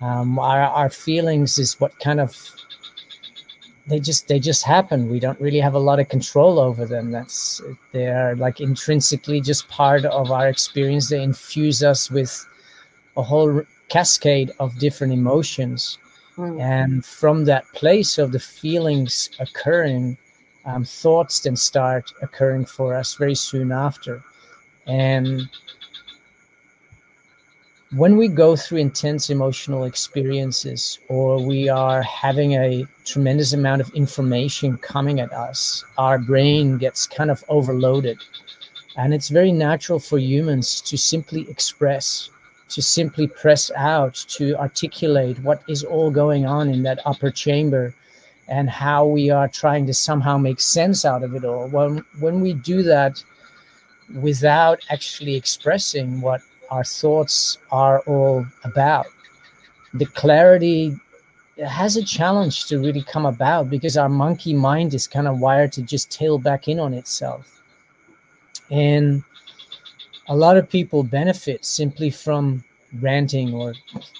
Um, 0.00 0.38
our, 0.38 0.62
our 0.62 0.90
feelings 0.90 1.58
is 1.58 1.80
what 1.80 1.98
kind 2.00 2.20
of 2.20 2.36
they 3.86 4.00
just 4.00 4.26
they 4.28 4.38
just 4.38 4.64
happen 4.64 5.08
we 5.08 5.20
don't 5.20 5.40
really 5.40 5.60
have 5.60 5.74
a 5.74 5.78
lot 5.78 6.00
of 6.00 6.08
control 6.08 6.58
over 6.58 6.84
them 6.84 7.10
that's 7.10 7.60
they 7.92 8.08
are 8.08 8.34
like 8.36 8.60
intrinsically 8.60 9.40
just 9.40 9.68
part 9.68 10.04
of 10.04 10.30
our 10.30 10.48
experience 10.48 11.08
they 11.08 11.22
infuse 11.22 11.82
us 11.84 12.10
with 12.10 12.46
a 13.16 13.22
whole 13.22 13.62
cascade 13.88 14.50
of 14.58 14.78
different 14.78 15.12
emotions 15.12 15.98
mm. 16.36 16.60
and 16.60 17.04
from 17.04 17.44
that 17.44 17.64
place 17.74 18.18
of 18.18 18.32
the 18.32 18.40
feelings 18.40 19.30
occurring 19.38 20.16
um, 20.66 20.84
thoughts 20.84 21.40
then 21.40 21.56
start 21.56 22.12
occurring 22.20 22.66
for 22.66 22.94
us 22.94 23.14
very 23.14 23.34
soon 23.34 23.72
after. 23.72 24.22
And 24.86 25.48
when 27.92 28.16
we 28.16 28.26
go 28.26 28.56
through 28.56 28.78
intense 28.78 29.30
emotional 29.30 29.84
experiences 29.84 30.98
or 31.08 31.40
we 31.40 31.68
are 31.68 32.02
having 32.02 32.54
a 32.54 32.84
tremendous 33.04 33.52
amount 33.52 33.80
of 33.80 33.90
information 33.94 34.76
coming 34.78 35.20
at 35.20 35.32
us, 35.32 35.84
our 35.96 36.18
brain 36.18 36.78
gets 36.78 37.06
kind 37.06 37.30
of 37.30 37.44
overloaded. 37.48 38.18
And 38.96 39.14
it's 39.14 39.28
very 39.28 39.52
natural 39.52 40.00
for 40.00 40.18
humans 40.18 40.80
to 40.80 40.98
simply 40.98 41.48
express, 41.48 42.28
to 42.70 42.82
simply 42.82 43.28
press 43.28 43.70
out, 43.76 44.14
to 44.30 44.56
articulate 44.56 45.38
what 45.40 45.62
is 45.68 45.84
all 45.84 46.10
going 46.10 46.44
on 46.44 46.68
in 46.68 46.82
that 46.82 46.98
upper 47.06 47.30
chamber 47.30 47.94
and 48.48 48.68
how 48.68 49.06
we 49.06 49.30
are 49.30 49.48
trying 49.48 49.86
to 49.86 49.94
somehow 49.94 50.38
make 50.38 50.60
sense 50.60 51.04
out 51.04 51.22
of 51.22 51.34
it 51.34 51.44
all. 51.44 51.68
When 51.68 52.04
when 52.18 52.40
we 52.40 52.52
do 52.52 52.82
that 52.84 53.22
without 54.20 54.80
actually 54.90 55.34
expressing 55.34 56.20
what 56.20 56.40
our 56.70 56.84
thoughts 56.84 57.58
are 57.70 58.00
all 58.00 58.46
about, 58.64 59.06
the 59.94 60.06
clarity 60.06 60.98
has 61.66 61.96
a 61.96 62.04
challenge 62.04 62.66
to 62.66 62.78
really 62.78 63.02
come 63.02 63.24
about 63.24 63.70
because 63.70 63.96
our 63.96 64.08
monkey 64.08 64.52
mind 64.52 64.92
is 64.92 65.06
kind 65.06 65.26
of 65.26 65.38
wired 65.38 65.72
to 65.72 65.82
just 65.82 66.10
tail 66.10 66.38
back 66.38 66.68
in 66.68 66.78
on 66.78 66.92
itself. 66.92 67.62
And 68.70 69.22
a 70.28 70.36
lot 70.36 70.56
of 70.56 70.68
people 70.68 71.02
benefit 71.02 71.64
simply 71.64 72.10
from 72.10 72.62
ranting 73.00 73.54
or 73.54 73.74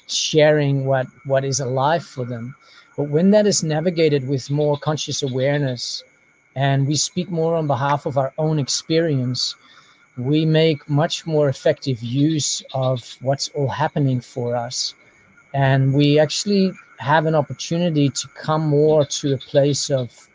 sharing 0.06 0.84
what 0.84 1.06
what 1.24 1.44
is 1.44 1.60
alive 1.60 2.04
for 2.04 2.24
them 2.24 2.54
but 2.96 3.04
when 3.04 3.30
that 3.32 3.46
is 3.46 3.62
navigated 3.62 4.26
with 4.26 4.50
more 4.50 4.78
conscious 4.78 5.22
awareness 5.22 6.02
and 6.54 6.86
we 6.86 6.96
speak 6.96 7.30
more 7.30 7.54
on 7.54 7.66
behalf 7.66 8.06
of 8.06 8.16
our 8.16 8.32
own 8.38 8.58
experience, 8.58 9.54
we 10.16 10.46
make 10.46 10.88
much 10.88 11.26
more 11.26 11.49
effective 11.49 12.02
use 12.02 12.62
of 12.73 13.16
what's 13.20 13.49
all 13.50 13.68
happening 13.68 14.20
for 14.20 14.56
us. 14.56 14.94
And 15.52 15.92
we 15.92 16.18
actually 16.18 16.73
have 16.99 17.26
an 17.26 17.35
opportunity 17.35 18.08
to 18.08 18.28
come 18.28 18.66
more 18.66 19.04
to 19.04 19.35
a 19.35 19.38
place 19.38 19.90
of, 19.90 20.28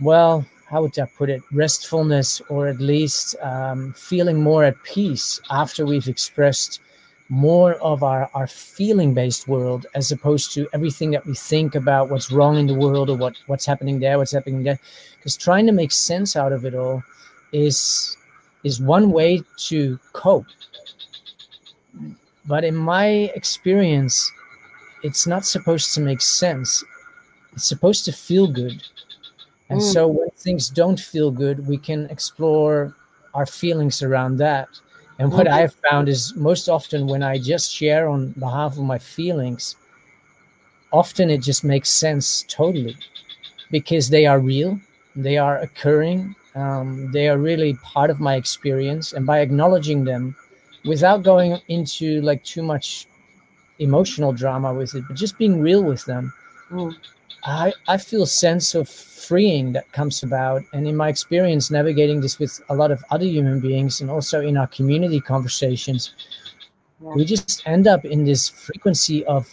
well, 0.00 0.44
how 0.68 0.82
would 0.82 0.98
I 0.98 1.06
put 1.06 1.30
it, 1.30 1.42
restfulness, 1.50 2.42
or 2.48 2.66
at 2.66 2.78
least 2.78 3.36
um, 3.40 3.92
feeling 3.94 4.42
more 4.42 4.64
at 4.64 4.82
peace 4.82 5.40
after 5.50 5.86
we've 5.86 6.08
expressed 6.08 6.80
more 7.30 7.74
of 7.74 8.02
our, 8.02 8.30
our 8.34 8.46
feeling 8.46 9.14
based 9.14 9.48
world 9.48 9.86
as 9.94 10.12
opposed 10.12 10.52
to 10.54 10.68
everything 10.72 11.10
that 11.10 11.24
we 11.26 11.34
think 11.34 11.74
about 11.74 12.08
what's 12.10 12.32
wrong 12.32 12.56
in 12.56 12.66
the 12.66 12.74
world 12.74 13.10
or 13.10 13.16
what, 13.16 13.36
what's 13.46 13.66
happening 13.66 13.98
there, 13.98 14.18
what's 14.18 14.32
happening 14.32 14.62
there. 14.62 14.78
Because 15.16 15.36
trying 15.36 15.66
to 15.66 15.72
make 15.72 15.92
sense 15.92 16.36
out 16.36 16.52
of 16.52 16.64
it 16.64 16.74
all 16.74 17.02
is 17.52 18.16
is 18.64 18.80
one 18.80 19.10
way 19.10 19.42
to 19.56 19.98
cope. 20.12 20.46
But 22.46 22.64
in 22.64 22.74
my 22.74 23.06
experience, 23.34 24.30
it's 25.02 25.26
not 25.26 25.44
supposed 25.44 25.94
to 25.94 26.00
make 26.00 26.20
sense. 26.20 26.82
It's 27.52 27.66
supposed 27.66 28.04
to 28.06 28.12
feel 28.12 28.46
good. 28.46 28.82
And 29.68 29.80
mm. 29.80 29.92
so 29.92 30.08
when 30.08 30.30
things 30.30 30.70
don't 30.70 30.98
feel 30.98 31.30
good, 31.30 31.66
we 31.66 31.76
can 31.76 32.06
explore 32.06 32.96
our 33.34 33.46
feelings 33.46 34.02
around 34.02 34.38
that 34.38 34.68
and 35.18 35.32
what 35.32 35.48
I've 35.48 35.74
found 35.90 36.08
is 36.08 36.34
most 36.36 36.68
often 36.68 37.08
when 37.08 37.24
I 37.24 37.38
just 37.38 37.72
share 37.72 38.08
on 38.08 38.30
behalf 38.38 38.72
of 38.72 38.84
my 38.84 38.98
feelings, 38.98 39.74
often 40.92 41.28
it 41.28 41.42
just 41.42 41.64
makes 41.64 41.90
sense 41.90 42.44
totally 42.48 42.96
because 43.70 44.08
they 44.08 44.26
are 44.26 44.38
real, 44.38 44.78
they 45.16 45.36
are 45.36 45.58
occurring, 45.58 46.36
um, 46.58 47.10
they 47.12 47.28
are 47.28 47.38
really 47.38 47.74
part 47.82 48.10
of 48.10 48.20
my 48.20 48.34
experience. 48.34 49.12
And 49.12 49.26
by 49.26 49.40
acknowledging 49.40 50.04
them 50.04 50.34
without 50.84 51.22
going 51.22 51.58
into 51.68 52.20
like 52.22 52.42
too 52.44 52.62
much 52.62 53.06
emotional 53.78 54.32
drama 54.32 54.74
with 54.74 54.94
it, 54.94 55.04
but 55.06 55.16
just 55.16 55.38
being 55.38 55.60
real 55.60 55.82
with 55.82 56.04
them, 56.04 56.32
mm. 56.70 56.94
I, 57.44 57.72
I 57.86 57.96
feel 57.96 58.22
a 58.22 58.26
sense 58.26 58.74
of 58.74 58.88
freeing 58.88 59.72
that 59.72 59.90
comes 59.92 60.22
about. 60.22 60.62
And 60.72 60.88
in 60.88 60.96
my 60.96 61.08
experience, 61.08 61.70
navigating 61.70 62.20
this 62.20 62.38
with 62.38 62.60
a 62.68 62.74
lot 62.74 62.90
of 62.90 63.04
other 63.10 63.26
human 63.26 63.60
beings 63.60 64.00
and 64.00 64.10
also 64.10 64.40
in 64.40 64.56
our 64.56 64.66
community 64.66 65.20
conversations, 65.20 66.14
yeah. 67.00 67.12
we 67.14 67.24
just 67.24 67.62
end 67.66 67.86
up 67.86 68.04
in 68.04 68.24
this 68.24 68.48
frequency 68.48 69.24
of 69.26 69.48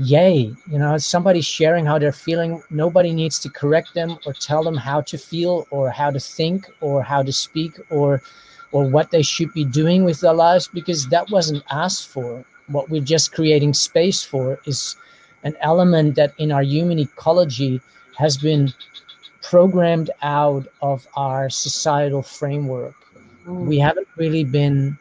yay 0.00 0.54
you 0.70 0.78
know 0.78 0.96
somebody 0.96 1.40
sharing 1.40 1.84
how 1.84 1.98
they're 1.98 2.12
feeling 2.12 2.62
nobody 2.70 3.12
needs 3.12 3.38
to 3.40 3.48
correct 3.48 3.94
them 3.94 4.16
or 4.26 4.32
tell 4.32 4.62
them 4.62 4.76
how 4.76 5.00
to 5.00 5.18
feel 5.18 5.66
or 5.70 5.90
how 5.90 6.10
to 6.10 6.20
think 6.20 6.66
or 6.80 7.02
how 7.02 7.20
to 7.22 7.32
speak 7.32 7.72
or 7.90 8.22
or 8.70 8.88
what 8.88 9.10
they 9.10 9.22
should 9.22 9.52
be 9.54 9.64
doing 9.64 10.04
with 10.04 10.20
their 10.20 10.34
lives 10.34 10.68
because 10.68 11.08
that 11.08 11.28
wasn't 11.30 11.62
asked 11.70 12.08
for 12.08 12.44
what 12.68 12.88
we're 12.90 13.00
just 13.00 13.32
creating 13.32 13.74
space 13.74 14.22
for 14.22 14.60
is 14.66 14.94
an 15.42 15.56
element 15.60 16.14
that 16.14 16.32
in 16.38 16.52
our 16.52 16.62
human 16.62 16.98
ecology 16.98 17.80
has 18.16 18.36
been 18.36 18.72
programmed 19.42 20.10
out 20.22 20.66
of 20.82 21.06
our 21.16 21.48
societal 21.48 22.22
framework. 22.22 22.94
Mm. 23.46 23.66
We 23.66 23.78
haven't 23.78 24.08
really 24.16 24.44
been 24.44 24.98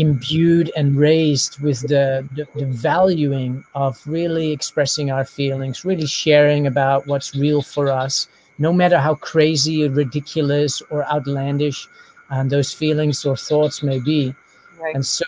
imbued 0.00 0.70
and 0.76 0.96
raised 0.96 1.60
with 1.60 1.80
the, 1.82 2.26
the, 2.34 2.46
the, 2.54 2.66
valuing 2.66 3.64
of 3.74 4.00
really 4.06 4.52
expressing 4.52 5.10
our 5.10 5.24
feelings, 5.24 5.84
really 5.84 6.06
sharing 6.06 6.66
about 6.66 7.06
what's 7.06 7.34
real 7.34 7.62
for 7.62 7.88
us, 7.88 8.28
no 8.58 8.72
matter 8.72 8.98
how 8.98 9.14
crazy 9.16 9.84
or 9.84 9.90
ridiculous 9.90 10.82
or 10.90 11.04
outlandish 11.06 11.88
um, 12.30 12.48
those 12.48 12.72
feelings 12.72 13.24
or 13.24 13.36
thoughts 13.36 13.82
may 13.82 13.98
be. 13.98 14.34
Right. 14.78 14.94
And 14.94 15.04
so, 15.04 15.24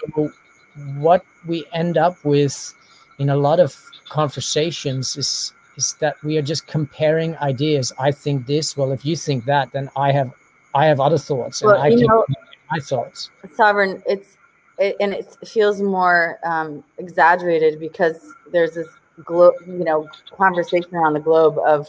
what 0.96 1.24
we 1.46 1.64
end 1.72 1.98
up 1.98 2.22
with 2.24 2.74
in 3.18 3.30
a 3.30 3.36
lot 3.36 3.60
of 3.60 3.76
conversations 4.08 5.16
is 5.16 5.52
is 5.76 5.94
that 5.94 6.22
we 6.22 6.36
are 6.36 6.42
just 6.42 6.66
comparing 6.66 7.36
ideas. 7.38 7.92
I 7.98 8.10
think 8.10 8.46
this. 8.46 8.76
Well, 8.76 8.92
if 8.92 9.04
you 9.04 9.16
think 9.16 9.44
that, 9.46 9.72
then 9.72 9.90
I 9.96 10.12
have 10.12 10.32
I 10.74 10.86
have 10.86 11.00
other 11.00 11.18
thoughts, 11.18 11.62
and 11.62 11.72
I 11.72 11.90
can 11.90 12.00
know, 12.00 12.24
my 12.70 12.78
thoughts. 12.78 13.30
Sovereign, 13.54 14.02
it's 14.06 14.36
it, 14.80 14.96
and 14.98 15.12
it 15.12 15.36
feels 15.46 15.80
more 15.80 16.38
um, 16.42 16.82
exaggerated 16.98 17.78
because 17.78 18.34
there's 18.50 18.72
this 18.72 18.88
glo- 19.24 19.54
you 19.66 19.84
know 19.84 20.08
conversation 20.36 20.94
around 20.94 21.12
the 21.12 21.20
globe 21.20 21.58
of 21.58 21.88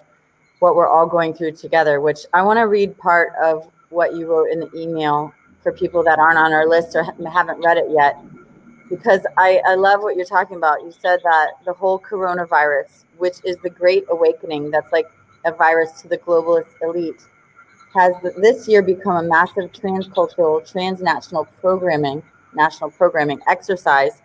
what 0.60 0.76
we're 0.76 0.88
all 0.88 1.08
going 1.08 1.34
through 1.34 1.54
together. 1.54 2.02
Which 2.02 2.20
I 2.34 2.44
want 2.44 2.58
to 2.58 2.68
read 2.68 2.98
part 2.98 3.34
of 3.42 3.68
what 3.90 4.16
you 4.16 4.28
wrote 4.28 4.52
in 4.52 4.60
the 4.60 4.70
email 4.76 5.34
for 5.64 5.72
people 5.72 6.04
that 6.04 6.20
aren't 6.20 6.38
on 6.38 6.54
our 6.54 6.68
list 6.68 6.96
or 6.96 7.04
haven't 7.30 7.64
read 7.64 7.78
it 7.78 7.90
yet 7.90 8.18
because 8.92 9.22
I, 9.38 9.62
I 9.66 9.76
love 9.76 10.02
what 10.02 10.18
you're 10.18 10.26
talking 10.26 10.58
about. 10.58 10.84
You 10.84 10.92
said 10.92 11.22
that 11.24 11.52
the 11.66 11.74
whole 11.74 11.98
coronavirus, 11.98 13.06
which 13.18 13.38
is 13.46 13.56
the 13.64 13.70
great 13.70 14.06
awakening, 14.10 14.70
that's 14.70 14.92
like 14.92 15.08
a 15.46 15.54
virus 15.54 16.02
to 16.02 16.10
the 16.10 16.18
globalist 16.18 16.68
elite, 16.82 17.24
has 17.96 18.14
this 18.38 18.68
year 18.68 18.82
become 18.82 19.26
a 19.26 19.28
massive 19.28 19.72
transcultural, 19.72 20.70
transnational 20.70 21.46
programming, 21.62 22.22
national 22.56 22.92
programming 22.92 23.40
exercise 23.48 24.22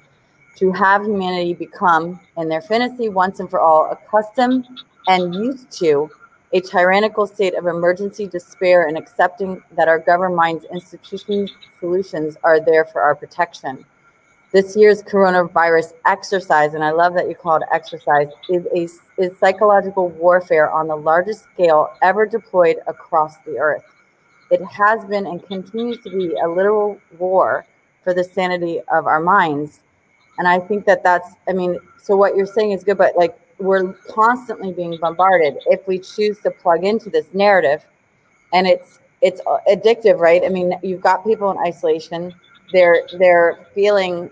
to 0.56 0.72
have 0.72 1.02
humanity 1.02 1.54
become, 1.54 2.18
in 2.36 2.48
their 2.48 2.62
fantasy 2.62 3.08
once 3.08 3.40
and 3.40 3.50
for 3.50 3.60
all, 3.60 3.90
accustomed 3.90 4.66
and 5.06 5.34
used 5.34 5.70
to 5.70 6.10
a 6.52 6.60
tyrannical 6.60 7.26
state 7.26 7.54
of 7.54 7.66
emergency 7.66 8.26
despair 8.26 8.86
and 8.86 8.96
accepting 8.96 9.62
that 9.72 9.88
our 9.88 9.98
government's 9.98 10.64
institutions 10.72 11.50
solutions 11.80 12.36
are 12.42 12.60
there 12.60 12.84
for 12.84 13.02
our 13.02 13.14
protection 13.14 13.84
this 14.52 14.76
year's 14.76 15.02
coronavirus 15.02 15.92
exercise, 16.06 16.74
and 16.74 16.82
I 16.82 16.90
love 16.90 17.14
that 17.14 17.28
you 17.28 17.34
call 17.34 17.56
it 17.56 17.64
exercise, 17.72 18.28
is 18.48 18.64
a 18.74 19.22
is 19.22 19.38
psychological 19.38 20.08
warfare 20.08 20.70
on 20.70 20.88
the 20.88 20.96
largest 20.96 21.44
scale 21.52 21.92
ever 22.00 22.24
deployed 22.24 22.76
across 22.86 23.36
the 23.38 23.58
earth. 23.58 23.84
It 24.50 24.62
has 24.64 25.04
been 25.04 25.26
and 25.26 25.44
continues 25.46 25.98
to 26.04 26.10
be 26.10 26.34
a 26.42 26.48
literal 26.48 26.98
war 27.18 27.66
for 28.06 28.14
the 28.14 28.22
sanity 28.22 28.80
of 28.92 29.08
our 29.08 29.18
minds. 29.18 29.80
And 30.38 30.46
I 30.46 30.60
think 30.60 30.86
that 30.86 31.02
that's, 31.02 31.34
I 31.48 31.52
mean, 31.52 31.76
so 32.00 32.16
what 32.16 32.36
you're 32.36 32.46
saying 32.46 32.70
is 32.70 32.84
good, 32.84 32.98
but 32.98 33.16
like 33.16 33.36
we're 33.58 33.94
constantly 34.08 34.72
being 34.72 34.96
bombarded 35.00 35.56
if 35.66 35.84
we 35.88 35.98
choose 35.98 36.38
to 36.42 36.52
plug 36.52 36.84
into 36.84 37.10
this 37.10 37.26
narrative. 37.32 37.84
And 38.52 38.68
it's 38.68 39.00
it's 39.22 39.40
addictive 39.68 40.20
right? 40.20 40.44
I 40.44 40.50
mean 40.50 40.78
you've 40.84 41.00
got 41.00 41.24
people 41.24 41.50
in 41.50 41.58
isolation. 41.58 42.32
They're 42.72 43.08
they're 43.18 43.66
feeling 43.74 44.30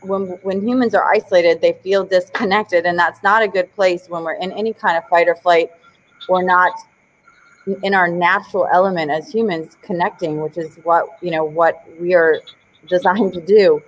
when 0.00 0.22
when 0.42 0.66
humans 0.66 0.92
are 0.92 1.04
isolated 1.14 1.60
they 1.60 1.74
feel 1.74 2.04
disconnected. 2.04 2.86
And 2.86 2.98
that's 2.98 3.22
not 3.22 3.40
a 3.40 3.46
good 3.46 3.72
place 3.76 4.08
when 4.08 4.24
we're 4.24 4.40
in 4.40 4.50
any 4.50 4.72
kind 4.72 4.96
of 4.96 5.08
fight 5.08 5.28
or 5.28 5.36
flight 5.36 5.70
or 6.28 6.42
not 6.42 6.72
in 7.84 7.94
our 7.94 8.08
natural 8.08 8.66
element 8.72 9.12
as 9.12 9.30
humans 9.30 9.76
connecting 9.82 10.40
which 10.40 10.58
is 10.58 10.80
what 10.82 11.06
you 11.20 11.30
know 11.30 11.44
what 11.44 11.86
we 12.00 12.12
are 12.12 12.40
designed 12.88 13.32
to 13.32 13.40
do 13.40 13.82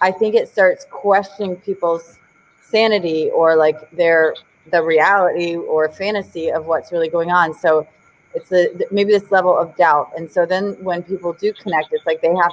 i 0.00 0.10
think 0.10 0.34
it 0.34 0.48
starts 0.48 0.86
questioning 0.90 1.56
people's 1.56 2.18
sanity 2.60 3.30
or 3.30 3.56
like 3.56 3.90
their 3.92 4.34
the 4.70 4.82
reality 4.82 5.56
or 5.56 5.88
fantasy 5.88 6.50
of 6.50 6.66
what's 6.66 6.92
really 6.92 7.08
going 7.08 7.30
on. 7.30 7.54
So 7.54 7.86
it's 8.34 8.52
a 8.52 8.68
maybe 8.90 9.12
this 9.12 9.30
level 9.30 9.56
of 9.56 9.76
doubt. 9.76 10.12
And 10.16 10.30
so 10.30 10.46
then 10.46 10.72
when 10.82 11.02
people 11.02 11.32
do 11.32 11.52
connect 11.52 11.92
it's 11.92 12.06
like 12.06 12.20
they 12.20 12.34
have 12.34 12.52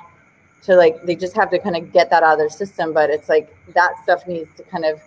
to 0.64 0.76
like 0.76 1.02
they 1.04 1.16
just 1.16 1.36
have 1.36 1.50
to 1.52 1.60
kind 1.60 1.76
of 1.76 1.92
get 1.92 2.10
that 2.10 2.24
out 2.24 2.34
of 2.34 2.40
their 2.40 2.50
system. 2.50 2.94
But 2.94 3.10
it's 3.10 3.30
like 3.30 3.54
that 3.74 4.02
stuff 4.04 4.26
needs 4.28 4.50
to 4.58 4.64
kind 4.64 4.86
of 4.86 5.02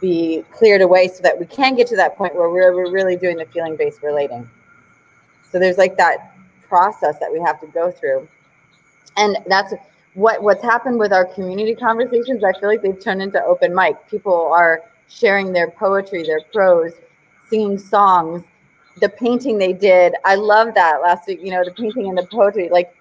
be 0.00 0.44
cleared 0.52 0.82
away 0.82 1.08
so 1.08 1.22
that 1.22 1.38
we 1.38 1.46
can 1.46 1.74
get 1.74 1.86
to 1.88 1.96
that 1.96 2.16
point 2.16 2.34
where 2.34 2.50
we're, 2.50 2.74
we're 2.74 2.90
really 2.90 3.16
doing 3.16 3.36
the 3.36 3.46
feeling 3.46 3.76
based 3.76 4.02
relating. 4.02 4.48
So 5.50 5.58
there's 5.58 5.78
like 5.78 5.96
that 5.96 6.34
process 6.62 7.18
that 7.18 7.32
we 7.32 7.40
have 7.40 7.60
to 7.60 7.66
go 7.68 7.90
through. 7.90 8.28
And 9.16 9.38
that's 9.46 9.72
what 10.16 10.42
what's 10.42 10.62
happened 10.62 10.98
with 10.98 11.12
our 11.12 11.26
community 11.26 11.74
conversations 11.74 12.42
i 12.42 12.52
feel 12.58 12.70
like 12.70 12.80
they've 12.80 12.98
turned 12.98 13.20
into 13.22 13.42
open 13.44 13.74
mic. 13.74 13.94
People 14.10 14.50
are 14.50 14.82
sharing 15.08 15.52
their 15.52 15.70
poetry 15.70 16.22
their 16.22 16.40
prose 16.52 16.92
singing 17.48 17.78
songs. 17.78 18.42
The 19.00 19.10
painting 19.10 19.58
they 19.58 19.74
did 19.74 20.14
i 20.24 20.34
love 20.34 20.74
that 20.74 21.02
last 21.02 21.28
week 21.28 21.40
you 21.42 21.50
know 21.50 21.62
the 21.62 21.70
painting 21.70 22.08
and 22.08 22.16
the 22.16 22.26
poetry 22.26 22.70
like 22.70 22.94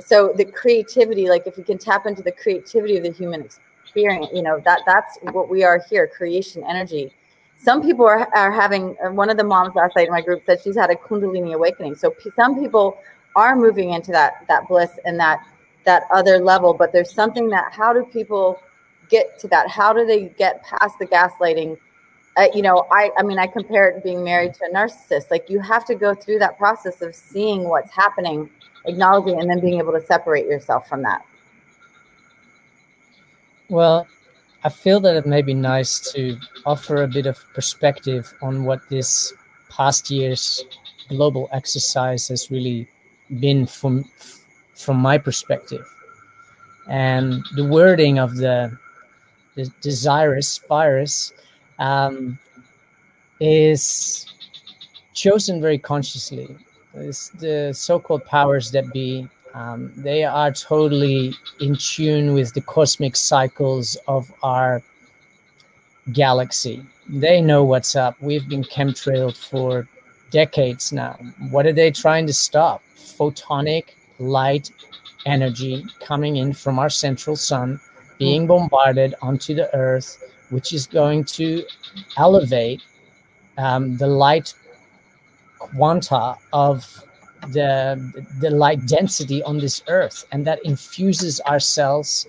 so 0.00 0.32
the 0.36 0.44
creativity 0.44 1.28
like 1.28 1.46
if 1.46 1.56
we 1.56 1.62
can 1.62 1.78
tap 1.78 2.04
into 2.04 2.20
the 2.20 2.32
creativity 2.32 2.96
of 2.96 3.04
the 3.04 3.12
human 3.12 3.48
experience 3.84 4.26
you 4.32 4.42
know 4.42 4.60
that 4.64 4.80
that's 4.86 5.18
what 5.30 5.48
we 5.48 5.62
are 5.62 5.80
here 5.88 6.08
creation 6.08 6.64
energy. 6.68 7.12
Some 7.58 7.80
people 7.80 8.04
are, 8.04 8.28
are 8.34 8.50
having 8.50 8.96
uh, 9.02 9.10
one 9.12 9.30
of 9.30 9.36
the 9.36 9.44
moms 9.44 9.74
last 9.76 9.96
night 9.96 10.08
in 10.08 10.12
my 10.12 10.20
group 10.20 10.42
said 10.44 10.60
she's 10.62 10.76
had 10.76 10.90
a 10.90 10.96
kundalini 10.96 11.54
awakening. 11.54 11.94
So 11.94 12.14
some 12.34 12.60
people 12.60 12.98
are 13.34 13.56
moving 13.56 13.92
into 13.92 14.10
that 14.10 14.44
that 14.48 14.66
bliss 14.66 14.90
and 15.04 15.18
that 15.20 15.46
that 15.86 16.02
other 16.12 16.38
level 16.38 16.74
but 16.74 16.92
there's 16.92 17.10
something 17.10 17.48
that 17.48 17.72
how 17.72 17.92
do 17.92 18.04
people 18.04 18.60
get 19.08 19.38
to 19.38 19.48
that? 19.48 19.68
How 19.70 19.92
do 19.92 20.04
they 20.04 20.24
get 20.36 20.62
past 20.64 20.98
the 20.98 21.06
gaslighting? 21.06 21.78
Uh, 22.36 22.48
you 22.52 22.60
know 22.60 22.86
i 22.92 23.10
i 23.16 23.22
mean 23.22 23.38
i 23.38 23.46
compare 23.46 23.88
it 23.88 24.04
being 24.04 24.22
married 24.22 24.52
to 24.52 24.64
a 24.66 24.74
narcissist. 24.74 25.30
Like 25.30 25.48
you 25.48 25.58
have 25.60 25.86
to 25.86 25.94
go 25.94 26.14
through 26.14 26.38
that 26.40 26.58
process 26.58 27.00
of 27.00 27.14
seeing 27.14 27.64
what's 27.64 27.90
happening 27.90 28.50
acknowledging 28.84 29.40
and 29.40 29.48
then 29.48 29.58
being 29.58 29.78
able 29.78 29.92
to 29.92 30.04
separate 30.04 30.46
yourself 30.46 30.86
from 30.86 31.02
that. 31.02 31.24
Well 33.68 34.06
i 34.64 34.68
feel 34.68 34.98
that 35.00 35.16
it 35.16 35.26
may 35.26 35.42
be 35.42 35.54
nice 35.54 36.00
to 36.12 36.36
offer 36.64 37.02
a 37.02 37.08
bit 37.08 37.26
of 37.26 37.38
perspective 37.54 38.34
on 38.42 38.64
what 38.64 38.80
this 38.88 39.32
past 39.70 40.10
year's 40.10 40.64
global 41.08 41.48
exercise 41.52 42.26
has 42.28 42.50
really 42.50 42.88
been 43.38 43.66
from 43.66 44.04
from 44.76 44.98
my 44.98 45.18
perspective. 45.18 45.86
And 46.88 47.44
the 47.56 47.64
wording 47.64 48.18
of 48.18 48.36
the, 48.36 48.78
the 49.56 49.72
desirous 49.80 50.58
virus 50.58 51.32
um, 51.78 52.38
is 53.40 54.26
chosen 55.14 55.60
very 55.60 55.78
consciously. 55.78 56.54
It's 56.94 57.30
the 57.30 57.72
so-called 57.72 58.24
powers 58.24 58.70
that 58.70 58.92
be 58.92 59.28
um, 59.56 59.90
they 59.96 60.22
are 60.22 60.52
totally 60.52 61.32
in 61.60 61.76
tune 61.76 62.34
with 62.34 62.52
the 62.52 62.60
cosmic 62.60 63.16
cycles 63.16 63.96
of 64.06 64.30
our 64.42 64.82
galaxy. 66.12 66.84
They 67.08 67.40
know 67.40 67.64
what's 67.64 67.96
up. 67.96 68.16
We've 68.20 68.46
been 68.46 68.64
chemtrailed 68.64 69.34
for 69.34 69.88
decades 70.30 70.92
now. 70.92 71.18
What 71.50 71.64
are 71.64 71.72
they 71.72 71.90
trying 71.90 72.26
to 72.26 72.34
stop? 72.34 72.82
Photonic 72.96 73.95
light 74.18 74.70
energy 75.26 75.84
coming 76.00 76.36
in 76.36 76.52
from 76.52 76.78
our 76.78 76.90
central 76.90 77.36
sun 77.36 77.80
being 78.18 78.46
bombarded 78.46 79.14
onto 79.20 79.54
the 79.54 79.74
earth 79.74 80.22
which 80.50 80.72
is 80.72 80.86
going 80.86 81.24
to 81.24 81.64
elevate 82.16 82.82
um, 83.58 83.96
the 83.96 84.06
light 84.06 84.54
quanta 85.58 86.36
of 86.52 87.02
the 87.48 88.28
the 88.40 88.50
light 88.50 88.84
density 88.86 89.42
on 89.42 89.58
this 89.58 89.82
earth. 89.88 90.24
And 90.32 90.46
that 90.46 90.64
infuses 90.64 91.40
our 91.40 91.60
cells 91.60 92.26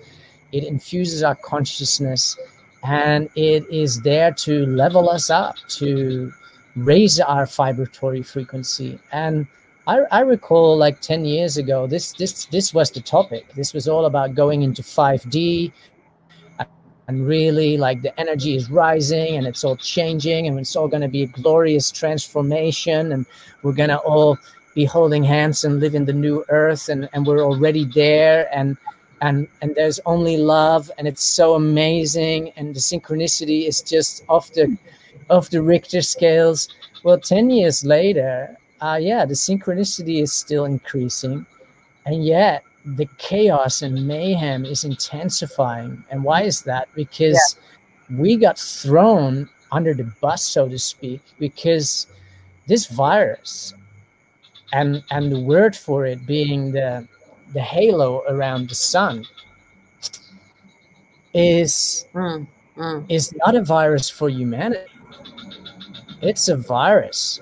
it 0.52 0.64
infuses 0.64 1.22
our 1.22 1.34
consciousness 1.34 2.38
and 2.84 3.28
it 3.34 3.68
is 3.70 4.00
there 4.00 4.32
to 4.32 4.64
level 4.66 5.10
us 5.10 5.30
up 5.30 5.56
to 5.68 6.32
raise 6.76 7.20
our 7.20 7.44
vibratory 7.44 8.22
frequency. 8.22 8.98
And 9.12 9.46
I, 9.88 10.00
I 10.10 10.20
recall 10.20 10.76
like 10.76 11.00
10 11.00 11.24
years 11.24 11.56
ago 11.56 11.86
this 11.86 12.12
this 12.12 12.44
this 12.44 12.74
was 12.74 12.90
the 12.90 13.00
topic. 13.00 13.54
This 13.54 13.72
was 13.72 13.88
all 13.88 14.04
about 14.04 14.34
going 14.34 14.60
into 14.62 14.82
5d 14.82 15.72
and 17.08 17.26
really 17.26 17.78
like 17.78 18.02
the 18.02 18.20
energy 18.20 18.54
is 18.54 18.70
rising 18.70 19.36
and 19.36 19.46
it's 19.46 19.64
all 19.64 19.76
changing 19.76 20.46
and 20.46 20.60
it's 20.60 20.76
all 20.76 20.88
going 20.88 21.00
to 21.00 21.08
be 21.08 21.22
a 21.22 21.26
glorious 21.26 21.90
transformation 21.90 23.12
and 23.12 23.24
we're 23.62 23.72
going 23.72 23.88
to 23.88 23.96
all 24.00 24.36
be 24.74 24.84
holding 24.84 25.24
hands 25.24 25.64
and 25.64 25.80
live 25.80 25.94
in 25.94 26.04
the 26.04 26.12
new 26.12 26.44
earth 26.50 26.90
and, 26.90 27.08
and 27.14 27.26
we're 27.26 27.42
already 27.42 27.86
there 27.86 28.46
and 28.54 28.76
and 29.22 29.48
and 29.62 29.74
there's 29.74 30.00
only 30.04 30.36
love 30.36 30.90
and 30.98 31.08
it's 31.08 31.24
so 31.24 31.54
amazing 31.54 32.50
and 32.56 32.74
the 32.74 32.80
synchronicity 32.80 33.66
is 33.66 33.80
just 33.80 34.22
off 34.28 34.52
the 34.52 34.76
off 35.30 35.48
the 35.48 35.62
richter 35.62 36.02
scales. 36.02 36.68
Well 37.04 37.18
10 37.18 37.48
years 37.48 37.86
later 37.86 38.54
uh 38.80 38.98
yeah 39.00 39.24
the 39.24 39.34
synchronicity 39.34 40.22
is 40.22 40.32
still 40.32 40.64
increasing 40.64 41.44
and 42.06 42.24
yet 42.24 42.62
the 42.96 43.06
chaos 43.18 43.82
and 43.82 44.06
mayhem 44.06 44.64
is 44.64 44.84
intensifying. 44.84 46.02
And 46.10 46.24
why 46.24 46.42
is 46.42 46.62
that? 46.62 46.88
Because 46.94 47.56
yeah. 48.08 48.16
we 48.16 48.36
got 48.36 48.58
thrown 48.58 49.48
under 49.72 49.92
the 49.92 50.04
bus, 50.20 50.42
so 50.42 50.68
to 50.68 50.78
speak, 50.78 51.20
because 51.38 52.06
this 52.66 52.86
virus 52.86 53.74
and 54.72 55.02
and 55.10 55.32
the 55.32 55.40
word 55.40 55.74
for 55.74 56.06
it 56.06 56.26
being 56.26 56.72
the 56.72 57.06
the 57.52 57.60
halo 57.60 58.22
around 58.28 58.68
the 58.68 58.74
sun 58.74 59.24
is 61.34 62.06
mm, 62.14 62.46
mm. 62.76 63.04
is 63.08 63.34
not 63.44 63.54
a 63.54 63.62
virus 63.62 64.08
for 64.08 64.28
humanity. 64.28 64.90
It's 66.20 66.48
a 66.48 66.56
virus 66.56 67.40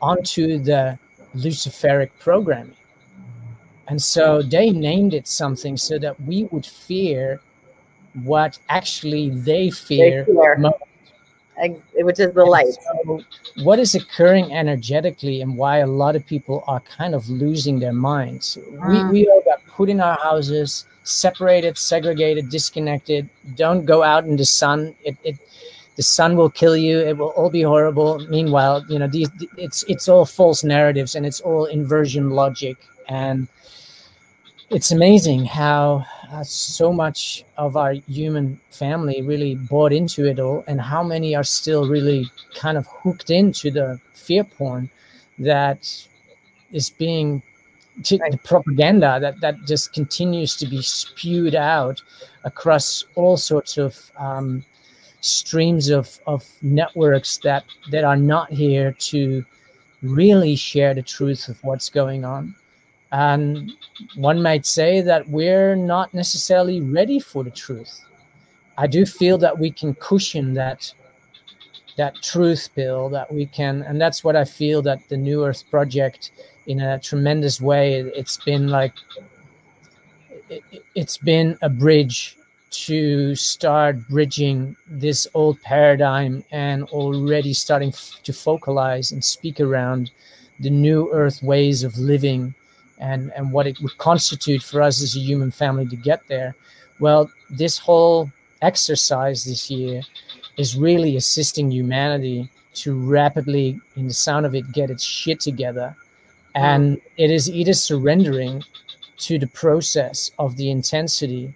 onto 0.00 0.58
the 0.58 0.98
Luciferic 1.34 2.10
programming. 2.18 2.76
And 3.88 4.00
so 4.00 4.40
they 4.42 4.70
named 4.70 5.14
it 5.14 5.26
something 5.26 5.76
so 5.76 5.98
that 5.98 6.20
we 6.22 6.44
would 6.44 6.64
fear 6.64 7.40
what 8.22 8.58
actually 8.68 9.30
they 9.30 9.70
fear, 9.70 10.24
they 10.24 10.32
fear. 10.32 10.56
most. 10.58 10.76
Which 11.94 12.18
is 12.20 12.32
the 12.32 12.40
and 12.40 12.50
light. 12.50 12.74
So 13.04 13.22
what 13.64 13.78
is 13.78 13.94
occurring 13.94 14.54
energetically 14.54 15.42
and 15.42 15.56
why 15.56 15.78
a 15.78 15.86
lot 15.86 16.16
of 16.16 16.24
people 16.24 16.64
are 16.66 16.80
kind 16.80 17.14
of 17.14 17.28
losing 17.28 17.78
their 17.78 17.92
minds. 17.92 18.56
Mm. 18.56 19.10
We, 19.10 19.20
we 19.20 19.28
all 19.28 19.42
got 19.44 19.66
put 19.66 19.90
in 19.90 20.00
our 20.00 20.16
houses, 20.22 20.86
separated, 21.04 21.76
segregated, 21.76 22.48
disconnected. 22.48 23.28
Don't 23.56 23.84
go 23.84 24.02
out 24.02 24.24
in 24.24 24.36
the 24.36 24.46
sun. 24.46 24.94
It, 25.04 25.16
it 25.22 25.36
the 26.00 26.04
sun 26.04 26.34
will 26.34 26.48
kill 26.48 26.78
you. 26.78 26.98
It 26.98 27.18
will 27.18 27.34
all 27.36 27.50
be 27.50 27.60
horrible. 27.60 28.26
Meanwhile, 28.30 28.86
you 28.88 28.98
know, 28.98 29.06
these 29.06 29.28
it's 29.58 29.82
it's 29.86 30.08
all 30.08 30.24
false 30.24 30.64
narratives 30.64 31.14
and 31.14 31.26
it's 31.26 31.42
all 31.42 31.66
inversion 31.66 32.30
logic. 32.30 32.78
And 33.06 33.48
it's 34.70 34.92
amazing 34.92 35.44
how 35.44 36.06
uh, 36.32 36.42
so 36.42 36.90
much 36.90 37.44
of 37.58 37.76
our 37.76 37.92
human 38.08 38.58
family 38.70 39.20
really 39.20 39.56
bought 39.56 39.92
into 39.92 40.24
it 40.26 40.40
all 40.40 40.64
and 40.66 40.80
how 40.80 41.02
many 41.02 41.36
are 41.36 41.44
still 41.44 41.86
really 41.86 42.24
kind 42.54 42.78
of 42.78 42.86
hooked 42.86 43.28
into 43.28 43.70
the 43.70 44.00
fear 44.14 44.44
porn 44.44 44.88
that 45.38 45.80
is 46.72 46.88
being 46.88 47.42
to 48.04 48.16
right. 48.16 48.32
the 48.32 48.38
propaganda 48.38 49.18
that 49.20 49.38
that 49.42 49.56
just 49.66 49.92
continues 49.92 50.56
to 50.56 50.66
be 50.66 50.80
spewed 50.80 51.54
out 51.54 52.00
across 52.44 53.04
all 53.16 53.36
sorts 53.36 53.76
of 53.76 54.10
um, 54.16 54.64
streams 55.20 55.88
of, 55.88 56.18
of 56.26 56.48
networks 56.62 57.38
that 57.38 57.64
that 57.90 58.04
are 58.04 58.16
not 58.16 58.52
here 58.52 58.92
to 58.92 59.44
really 60.02 60.56
share 60.56 60.94
the 60.94 61.02
truth 61.02 61.48
of 61.48 61.62
what's 61.62 61.90
going 61.90 62.24
on. 62.24 62.54
And 63.12 63.72
one 64.14 64.42
might 64.42 64.64
say 64.64 65.00
that 65.02 65.28
we're 65.28 65.74
not 65.74 66.14
necessarily 66.14 66.80
ready 66.80 67.18
for 67.18 67.44
the 67.44 67.50
truth. 67.50 68.04
I 68.78 68.86
do 68.86 69.04
feel 69.04 69.36
that 69.38 69.58
we 69.58 69.70
can 69.70 69.94
cushion 69.94 70.54
that 70.54 70.92
that 71.96 72.14
truth 72.22 72.70
bill 72.74 73.10
that 73.10 73.30
we 73.30 73.44
can 73.44 73.82
and 73.82 74.00
that's 74.00 74.24
what 74.24 74.34
i 74.34 74.44
feel 74.44 74.80
that 74.80 75.00
the 75.10 75.16
new 75.16 75.44
earth 75.44 75.68
project 75.70 76.30
in 76.66 76.80
a 76.80 76.98
tremendous 76.98 77.60
way 77.60 78.00
it's 78.16 78.38
been 78.38 78.68
like 78.68 78.94
it, 80.48 80.62
it's 80.94 81.18
been 81.18 81.58
a 81.60 81.68
bridge 81.68 82.38
to 82.70 83.34
start 83.34 84.08
bridging 84.08 84.76
this 84.86 85.26
old 85.34 85.60
paradigm 85.62 86.44
and 86.52 86.84
already 86.84 87.52
starting 87.52 87.92
to 88.22 88.32
focalize 88.32 89.12
and 89.12 89.24
speak 89.24 89.60
around 89.60 90.10
the 90.60 90.70
new 90.70 91.10
earth 91.12 91.42
ways 91.42 91.82
of 91.82 91.96
living 91.98 92.54
and 92.98 93.32
and 93.34 93.50
what 93.50 93.66
it 93.66 93.80
would 93.80 93.96
constitute 93.98 94.62
for 94.62 94.82
us 94.82 95.02
as 95.02 95.16
a 95.16 95.18
human 95.18 95.50
family 95.50 95.86
to 95.86 95.96
get 95.96 96.20
there 96.28 96.54
well 96.98 97.30
this 97.48 97.78
whole 97.78 98.30
exercise 98.62 99.44
this 99.44 99.70
year 99.70 100.02
is 100.56 100.76
really 100.76 101.16
assisting 101.16 101.70
humanity 101.70 102.48
to 102.74 102.94
rapidly, 102.94 103.80
in 103.96 104.06
the 104.06 104.14
sound 104.14 104.46
of 104.46 104.54
it, 104.54 104.70
get 104.72 104.90
its 104.90 105.02
shit 105.02 105.40
together. 105.40 105.96
And 106.54 107.00
it 107.16 107.30
is 107.30 107.50
either 107.50 107.72
surrendering 107.72 108.62
to 109.18 109.38
the 109.38 109.46
process 109.46 110.30
of 110.38 110.56
the 110.56 110.70
intensity 110.70 111.54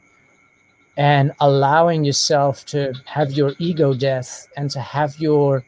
and 0.97 1.33
allowing 1.41 2.05
yourself 2.05 2.65
to 2.67 2.95
have 3.05 3.33
your 3.33 3.53
ego 3.59 3.95
death 3.95 4.49
and 4.57 4.71
to 4.71 4.81
have 4.81 5.19
your 5.19 5.65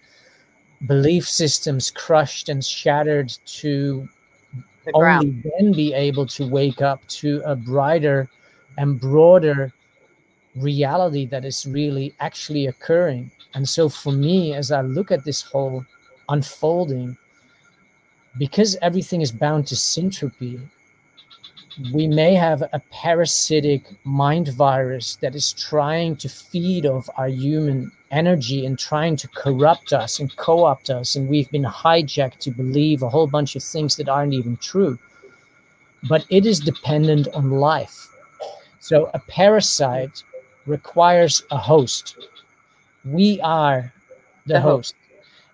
belief 0.87 1.29
systems 1.29 1.91
crushed 1.91 2.49
and 2.49 2.65
shattered 2.65 3.33
to 3.47 4.09
only 4.95 5.43
then 5.59 5.73
be 5.73 5.93
able 5.93 6.27
to 6.27 6.47
wake 6.47 6.81
up 6.81 7.05
to 7.09 7.43
a 7.45 7.57
brighter 7.57 8.29
and 8.79 9.01
broader 9.01 9.73
reality 10.55 11.27
that 11.27 11.45
is 11.45 11.67
really 11.67 12.15
actually 12.21 12.67
occurring. 12.67 13.31
And 13.55 13.69
so 13.69 13.89
for 13.89 14.13
me, 14.13 14.55
as 14.55 14.71
I 14.71 14.83
look 14.83 15.11
at 15.11 15.25
this 15.25 15.43
whole 15.43 15.85
unfolding, 16.29 17.17
because 18.39 18.77
everything 18.83 19.23
is 19.23 19.33
bound 19.33 19.67
to 19.69 19.75
syntropy, 19.75 20.61
we 21.93 22.07
may 22.07 22.35
have 22.35 22.63
a 22.63 22.83
parasitic 22.91 23.83
mind 24.05 24.49
virus 24.49 25.17
that 25.17 25.35
is 25.35 25.53
trying 25.53 26.17
to 26.17 26.29
feed 26.29 26.87
off 26.87 27.09
our 27.17 27.29
human 27.29 27.93
energy 28.11 28.65
and 28.65 28.79
trying 28.79 29.17
to 29.17 29.29
corrupt 29.29 29.93
us 29.93 30.21
and 30.21 30.35
co-opt 30.37 30.91
us 30.91 31.17
and 31.17 31.29
we've 31.29 31.51
been 31.51 31.65
hijacked 31.65 32.39
to 32.39 32.51
believe 32.51 33.03
a 33.03 33.09
whole 33.09 33.27
bunch 33.27 33.57
of 33.57 33.63
things 33.63 33.97
that 33.97 34.09
aren't 34.09 34.33
even 34.33 34.57
true 34.59 34.99
but 36.09 36.25
it 36.31 36.47
is 36.47 36.61
dependent 36.61 37.27
on 37.35 37.51
life 37.51 38.09
so 38.87 39.11
a 39.15 39.19
parasite 39.19 40.23
requires 40.67 41.43
a 41.51 41.59
host. 41.59 42.17
We 43.05 43.41
are 43.41 43.93
the, 44.47 44.55
the 44.55 44.61
host. 44.61 44.95
host. 44.95 44.95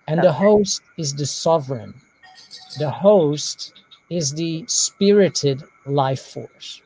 And 0.07 0.21
the 0.21 0.33
host 0.33 0.81
is 0.97 1.15
the 1.15 1.25
sovereign. 1.25 1.93
The 2.77 2.91
host 2.91 3.73
is 4.11 4.33
the 4.33 4.65
spirited 4.67 5.63
life 5.85 6.21
force. 6.21 6.81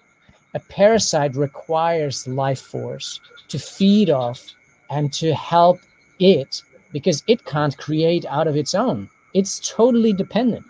A 0.54 0.60
parasite 0.60 1.36
requires 1.36 2.28
life 2.28 2.62
force 2.62 3.20
to 3.50 3.60
feed 3.60 4.10
off 4.10 4.54
and 4.90 5.12
to 5.14 5.34
help 5.34 5.80
it 6.20 6.62
because 6.92 7.24
it 7.28 7.46
can't 7.46 7.78
create 7.78 8.26
out 8.26 8.48
of 8.48 8.56
its 8.56 8.74
own. 8.74 9.10
It's 9.34 9.60
totally 9.70 10.14
dependent. 10.14 10.66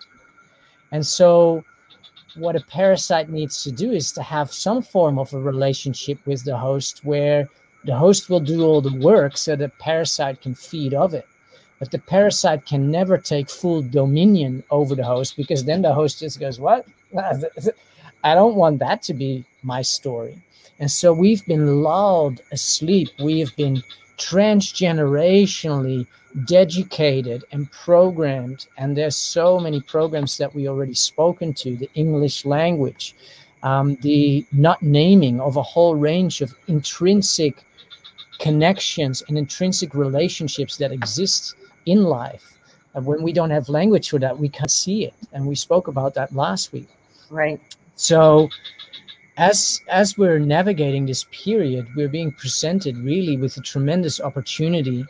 And 0.92 1.06
so 1.06 1.64
what 2.36 2.56
a 2.56 2.62
parasite 2.62 3.30
needs 3.30 3.64
to 3.64 3.72
do 3.72 3.92
is 3.92 4.12
to 4.14 4.24
have 4.24 4.52
some 4.52 4.82
form 4.82 5.18
of 5.18 5.34
a 5.34 5.40
relationship 5.40 6.20
with 6.26 6.44
the 6.44 6.58
host 6.58 7.04
where 7.04 7.48
the 7.86 7.96
host 7.96 8.30
will 8.30 8.40
do 8.40 8.64
all 8.64 8.82
the 8.82 8.98
work 8.98 9.38
so 9.38 9.56
the 9.56 9.70
parasite 9.70 10.42
can 10.42 10.54
feed 10.54 10.94
of 10.94 11.14
it 11.14 11.28
but 11.80 11.92
the 11.92 12.00
parasite 12.00 12.66
can 12.66 12.90
never 12.92 13.18
take 13.18 13.50
full 13.50 13.82
dominion 13.82 14.64
over 14.72 14.96
the 14.96 15.04
host 15.04 15.38
because 15.38 15.64
then 15.66 15.82
the 15.82 15.94
host 15.94 16.20
just 16.20 16.40
goes 16.40 16.60
what 16.60 16.86
i 18.24 18.34
don't 18.34 18.56
want 18.56 18.80
that 18.80 19.02
to 19.02 19.14
be 19.14 19.46
my 19.68 19.82
story. 19.82 20.42
And 20.80 20.90
so 20.90 21.14
we've 21.14 21.46
been 21.46 21.84
lulled 21.84 22.42
asleep. 22.52 23.10
We've 23.20 23.56
been 23.56 23.84
transgenerationally 24.18 26.08
educated 26.52 27.44
and 27.52 27.72
programmed. 27.72 28.68
And 28.78 28.96
there's 28.96 29.16
so 29.16 29.60
many 29.60 29.82
programs 29.82 30.38
that 30.38 30.54
we 30.56 30.68
already 30.68 30.94
spoken 30.94 31.54
to 31.56 31.76
the 31.76 31.90
english 31.94 32.46
language 32.46 33.16
um, 33.64 33.96
the 34.02 34.46
not 34.52 34.84
naming 34.84 35.42
of 35.42 35.58
a 35.58 35.64
whole 35.64 35.96
range 35.96 36.42
of 36.42 36.54
intrinsic 36.68 37.66
connections 38.38 39.24
and 39.28 39.36
intrinsic 39.36 39.96
relationships 39.96 40.78
that 40.78 40.92
exist 40.92 41.56
in 41.88 42.04
life. 42.04 42.60
And 42.94 43.04
when 43.04 43.24
we 43.24 43.34
don't 43.34 43.50
have 43.50 43.68
language 43.68 44.10
for 44.12 44.20
that 44.20 44.38
we 44.38 44.48
can't 44.48 44.70
see 44.70 45.06
it. 45.06 45.16
And 45.34 45.48
we 45.48 45.56
spoke 45.56 45.88
about 45.88 46.14
that 46.14 46.36
last 46.36 46.72
week. 46.72 46.88
Right 47.32 47.60
so 47.98 48.50
as 49.36 49.82
as 49.90 50.18
we're 50.18 50.40
navigating 50.40 51.06
this 51.06 51.26
period 51.32 51.86
we're 51.96 52.08
being 52.08 52.32
presented 52.32 52.98
really 52.98 53.36
with 53.36 53.58
a 53.58 53.62
tremendous 53.62 54.22
opportunity 54.22 55.06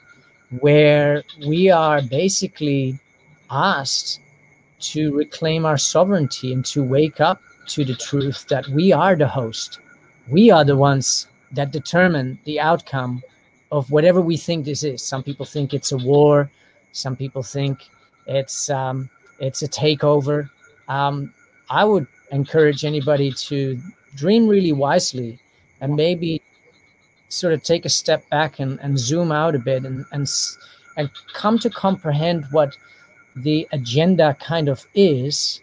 where 0.60 1.23
we 1.45 1.69
are 1.69 2.02
basically 2.02 3.00
asked 3.52 4.19
to 4.80 5.15
reclaim 5.15 5.65
our 5.65 5.78
sovereignty 5.78 6.54
and 6.54 6.65
to 6.65 6.84
wake 6.84 7.19
up 7.19 7.41
to 7.67 7.84
the 7.84 7.95
truth 7.95 8.45
that 8.47 8.67
we 8.69 8.91
are 8.91 9.15
the 9.15 9.28
host. 9.28 9.80
We 10.30 10.52
are 10.52 10.63
the 10.63 10.78
ones 10.78 11.28
that 11.52 11.71
determine 11.71 12.39
the 12.45 12.60
outcome 12.60 13.23
of 13.71 13.91
whatever 13.91 14.21
we 14.21 14.38
think 14.38 14.65
this 14.65 14.84
is. 14.84 15.02
Some 15.02 15.23
people 15.23 15.45
think 15.45 15.73
it's 15.73 15.91
a 15.91 15.97
war. 15.97 16.50
Some 16.91 17.15
people 17.15 17.43
think 17.43 17.80
it's 18.26 18.69
um, 18.69 19.10
it's 19.39 19.62
a 19.62 19.67
takeover. 19.67 20.50
Um, 20.88 21.34
I 21.69 21.84
would 21.84 22.08
encourage 22.32 22.86
anybody 22.86 23.32
to 23.32 23.80
dream 24.16 24.48
really 24.48 24.72
wisely 24.72 25.40
and 25.82 25.96
maybe 25.96 26.42
sort 27.30 27.54
of 27.54 27.62
take 27.63 27.86
a 27.86 27.90
step 27.90 28.28
back 28.30 28.60
and, 28.60 28.80
and 28.80 28.98
zoom 28.98 29.32
out 29.32 29.56
a 29.56 29.60
bit 29.60 29.86
and, 29.86 30.06
and 30.12 30.28
and 30.96 31.10
come 31.34 31.60
to 31.60 31.70
comprehend 31.70 32.46
what 32.52 32.76
the 33.36 33.68
agenda 33.72 34.36
kind 34.40 34.68
of 34.68 34.88
is 34.96 35.62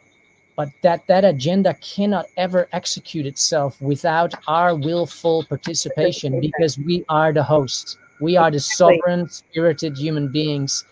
but 0.56 0.68
that 0.82 1.06
that 1.06 1.24
agenda 1.24 1.74
cannot 1.74 2.26
ever 2.36 2.68
execute 2.72 3.26
itself 3.26 3.80
without 3.80 4.34
our 4.46 4.74
willful 4.74 5.44
participation 5.44 6.40
because 6.40 6.78
we 6.78 7.04
are 7.08 7.32
the 7.32 7.42
host. 7.42 7.98
We 8.20 8.36
are 8.36 8.50
the 8.50 8.60
sovereign 8.60 9.28
spirited 9.28 9.98
human 9.98 10.28
beings 10.28 10.84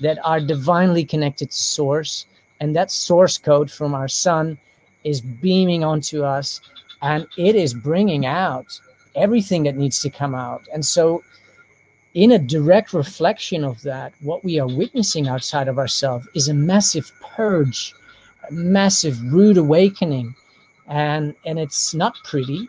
that 0.00 0.18
are 0.24 0.40
divinely 0.40 1.04
connected 1.04 1.50
to 1.52 1.56
source 1.56 2.26
and 2.60 2.74
that 2.74 2.90
source 2.90 3.38
code 3.38 3.70
from 3.70 3.94
our 3.94 4.08
sun 4.08 4.58
is 5.04 5.20
beaming 5.20 5.84
onto 5.84 6.24
us 6.24 6.60
and 7.02 7.26
it 7.36 7.54
is 7.54 7.74
bringing 7.74 8.26
out 8.26 8.80
everything 9.14 9.62
that 9.64 9.76
needs 9.76 10.00
to 10.02 10.10
come 10.10 10.34
out. 10.34 10.66
And 10.72 10.84
so 10.84 11.22
in 12.14 12.32
a 12.32 12.38
direct 12.38 12.92
reflection 12.92 13.64
of 13.64 13.82
that 13.82 14.12
what 14.20 14.44
we 14.44 14.58
are 14.58 14.68
witnessing 14.68 15.28
outside 15.28 15.68
of 15.68 15.78
ourselves 15.78 16.26
is 16.34 16.48
a 16.48 16.54
massive 16.54 17.10
purge 17.20 17.94
a 18.48 18.52
massive 18.52 19.20
rude 19.32 19.56
awakening. 19.56 20.34
And 20.86 21.34
and 21.46 21.58
it's 21.58 21.94
not 21.94 22.14
pretty. 22.24 22.68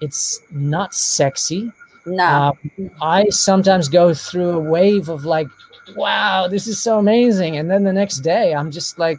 It's 0.00 0.40
not 0.50 0.94
sexy. 0.94 1.72
No. 2.04 2.24
Uh, 2.24 2.52
i 3.02 3.28
sometimes 3.30 3.88
go 3.88 4.14
through 4.14 4.50
a 4.50 4.58
wave 4.58 5.08
of 5.08 5.24
like 5.24 5.48
wow 5.96 6.46
this 6.46 6.66
is 6.66 6.80
so 6.82 6.98
amazing. 6.98 7.56
And 7.56 7.70
then 7.70 7.84
the 7.84 7.92
next 7.92 8.18
day 8.18 8.54
i'm 8.54 8.70
just 8.70 8.98
like 8.98 9.18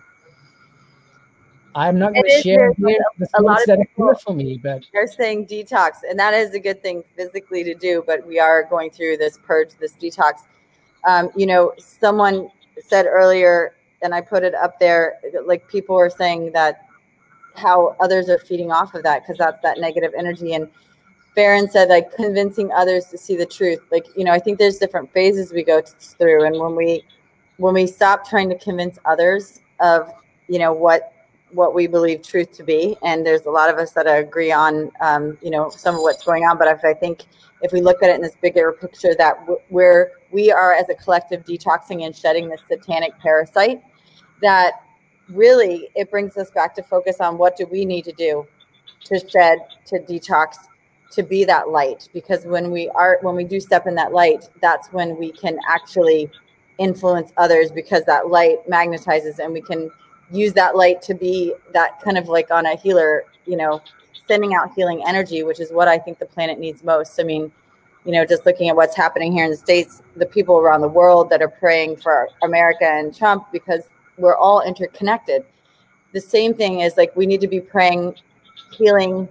i'm 1.77 1.97
not 1.97 2.13
going 2.13 2.25
to 2.25 2.41
share 2.41 2.73
here 2.73 2.97
the 3.19 3.29
a 3.35 3.41
lot 3.41 3.59
of 3.61 3.65
that 3.67 3.79
are 3.97 4.15
for 4.15 4.33
me 4.33 4.59
but 4.61 4.83
they're 4.91 5.07
saying 5.07 5.45
detox 5.45 5.99
and 6.09 6.19
that 6.19 6.33
is 6.33 6.53
a 6.53 6.59
good 6.59 6.81
thing 6.81 7.03
physically 7.15 7.63
to 7.63 7.73
do 7.73 8.03
but 8.05 8.25
we 8.27 8.39
are 8.39 8.63
going 8.63 8.89
through 8.89 9.15
this 9.15 9.37
purge 9.45 9.69
this 9.79 9.93
detox 9.93 10.41
um, 11.07 11.29
you 11.35 11.45
know 11.45 11.73
someone 11.77 12.49
said 12.81 13.05
earlier 13.05 13.73
and 14.01 14.13
I 14.13 14.21
put 14.21 14.43
it 14.43 14.53
up 14.55 14.79
there. 14.79 15.17
Like 15.45 15.67
people 15.67 15.95
were 15.95 16.09
saying 16.09 16.51
that 16.53 16.85
how 17.55 17.95
others 17.99 18.29
are 18.29 18.39
feeding 18.39 18.71
off 18.71 18.93
of 18.93 19.03
that 19.03 19.23
because 19.23 19.37
that's 19.37 19.61
that 19.63 19.79
negative 19.79 20.13
energy. 20.17 20.53
And 20.53 20.67
Baron 21.35 21.69
said 21.69 21.89
like 21.89 22.13
convincing 22.15 22.71
others 22.71 23.05
to 23.05 23.17
see 23.17 23.35
the 23.35 23.45
truth. 23.45 23.79
Like 23.91 24.05
you 24.15 24.23
know, 24.23 24.31
I 24.31 24.39
think 24.39 24.59
there's 24.59 24.77
different 24.77 25.11
phases 25.13 25.51
we 25.51 25.63
go 25.63 25.81
through, 25.81 26.45
and 26.45 26.59
when 26.59 26.75
we 26.75 27.03
when 27.57 27.73
we 27.73 27.87
stop 27.87 28.27
trying 28.27 28.49
to 28.49 28.57
convince 28.57 28.99
others 29.05 29.61
of 29.79 30.11
you 30.47 30.59
know 30.59 30.73
what 30.73 31.13
what 31.51 31.73
we 31.73 31.87
believe 31.87 32.21
truth 32.21 32.51
to 32.53 32.63
be. 32.63 32.97
And 33.03 33.25
there's 33.25 33.45
a 33.45 33.49
lot 33.49 33.69
of 33.69 33.77
us 33.77 33.91
that 33.93 34.05
agree 34.05 34.51
on, 34.51 34.91
um, 35.01 35.37
you 35.41 35.49
know, 35.49 35.69
some 35.69 35.95
of 35.95 36.01
what's 36.01 36.23
going 36.23 36.43
on. 36.43 36.57
But 36.57 36.67
if 36.67 36.83
I 36.83 36.93
think 36.93 37.23
if 37.61 37.71
we 37.71 37.81
look 37.81 38.03
at 38.03 38.09
it 38.09 38.15
in 38.15 38.21
this 38.21 38.35
bigger 38.41 38.73
picture, 38.73 39.15
that 39.17 39.37
we're 39.69 40.11
we 40.31 40.51
are 40.51 40.73
as 40.73 40.89
a 40.89 40.95
collective 40.95 41.43
detoxing 41.45 42.05
and 42.05 42.15
shedding 42.15 42.49
this 42.49 42.61
satanic 42.67 43.17
parasite, 43.19 43.81
that 44.41 44.73
really 45.29 45.89
it 45.95 46.11
brings 46.11 46.37
us 46.37 46.51
back 46.51 46.75
to 46.75 46.83
focus 46.83 47.19
on 47.19 47.37
what 47.37 47.55
do 47.57 47.65
we 47.65 47.85
need 47.85 48.03
to 48.05 48.13
do 48.13 48.45
to 49.05 49.19
shed, 49.29 49.59
to 49.85 49.99
detox, 49.99 50.55
to 51.11 51.23
be 51.23 51.45
that 51.45 51.69
light. 51.69 52.09
Because 52.13 52.45
when 52.45 52.71
we 52.71 52.89
are 52.89 53.19
when 53.21 53.35
we 53.35 53.43
do 53.43 53.59
step 53.59 53.87
in 53.87 53.95
that 53.95 54.11
light, 54.11 54.49
that's 54.61 54.91
when 54.91 55.17
we 55.17 55.31
can 55.31 55.57
actually 55.69 56.29
influence 56.77 57.31
others 57.37 57.71
because 57.71 58.03
that 58.05 58.27
light 58.27 58.57
magnetizes 58.69 59.39
and 59.39 59.51
we 59.51 59.61
can 59.61 59.89
use 60.31 60.53
that 60.53 60.75
light 60.75 61.01
to 61.03 61.13
be 61.13 61.53
that 61.73 62.01
kind 62.01 62.17
of 62.17 62.27
like 62.27 62.51
on 62.51 62.65
a 62.65 62.75
healer, 62.75 63.23
you 63.45 63.55
know, 63.55 63.81
sending 64.27 64.53
out 64.53 64.73
healing 64.73 65.03
energy, 65.07 65.43
which 65.43 65.59
is 65.59 65.71
what 65.71 65.87
I 65.87 65.97
think 65.97 66.19
the 66.19 66.25
planet 66.25 66.59
needs 66.59 66.83
most. 66.83 67.19
I 67.19 67.23
mean, 67.23 67.51
you 68.05 68.11
know, 68.11 68.25
just 68.25 68.45
looking 68.45 68.69
at 68.69 68.75
what's 68.75 68.95
happening 68.95 69.31
here 69.31 69.45
in 69.45 69.51
the 69.51 69.57
States, 69.57 70.01
the 70.15 70.25
people 70.25 70.57
around 70.57 70.81
the 70.81 70.87
world 70.87 71.29
that 71.29 71.41
are 71.41 71.49
praying 71.49 71.97
for 71.97 72.29
America 72.41 72.85
and 72.85 73.15
Trump 73.15 73.47
because 73.51 73.83
we're 74.17 74.35
all 74.35 74.61
interconnected. 74.61 75.45
The 76.13 76.21
same 76.21 76.53
thing 76.53 76.81
is 76.81 76.97
like 76.97 77.15
we 77.15 77.25
need 77.25 77.41
to 77.41 77.47
be 77.47 77.59
praying, 77.59 78.15
healing, 78.71 79.27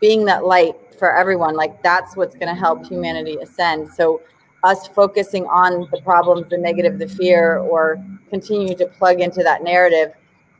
being 0.00 0.24
that 0.26 0.44
light 0.44 0.74
for 0.98 1.16
everyone. 1.16 1.56
Like 1.56 1.82
that's 1.82 2.16
what's 2.16 2.34
going 2.34 2.54
to 2.54 2.54
help 2.54 2.86
humanity 2.86 3.36
ascend. 3.42 3.90
So, 3.92 4.22
us 4.64 4.88
focusing 4.88 5.46
on 5.46 5.88
the 5.92 6.00
problems, 6.00 6.50
the 6.50 6.58
negative, 6.58 6.98
the 6.98 7.08
fear, 7.08 7.58
or 7.58 8.04
continue 8.28 8.74
to 8.74 8.86
plug 8.86 9.20
into 9.20 9.40
that 9.44 9.62
narrative 9.62 10.12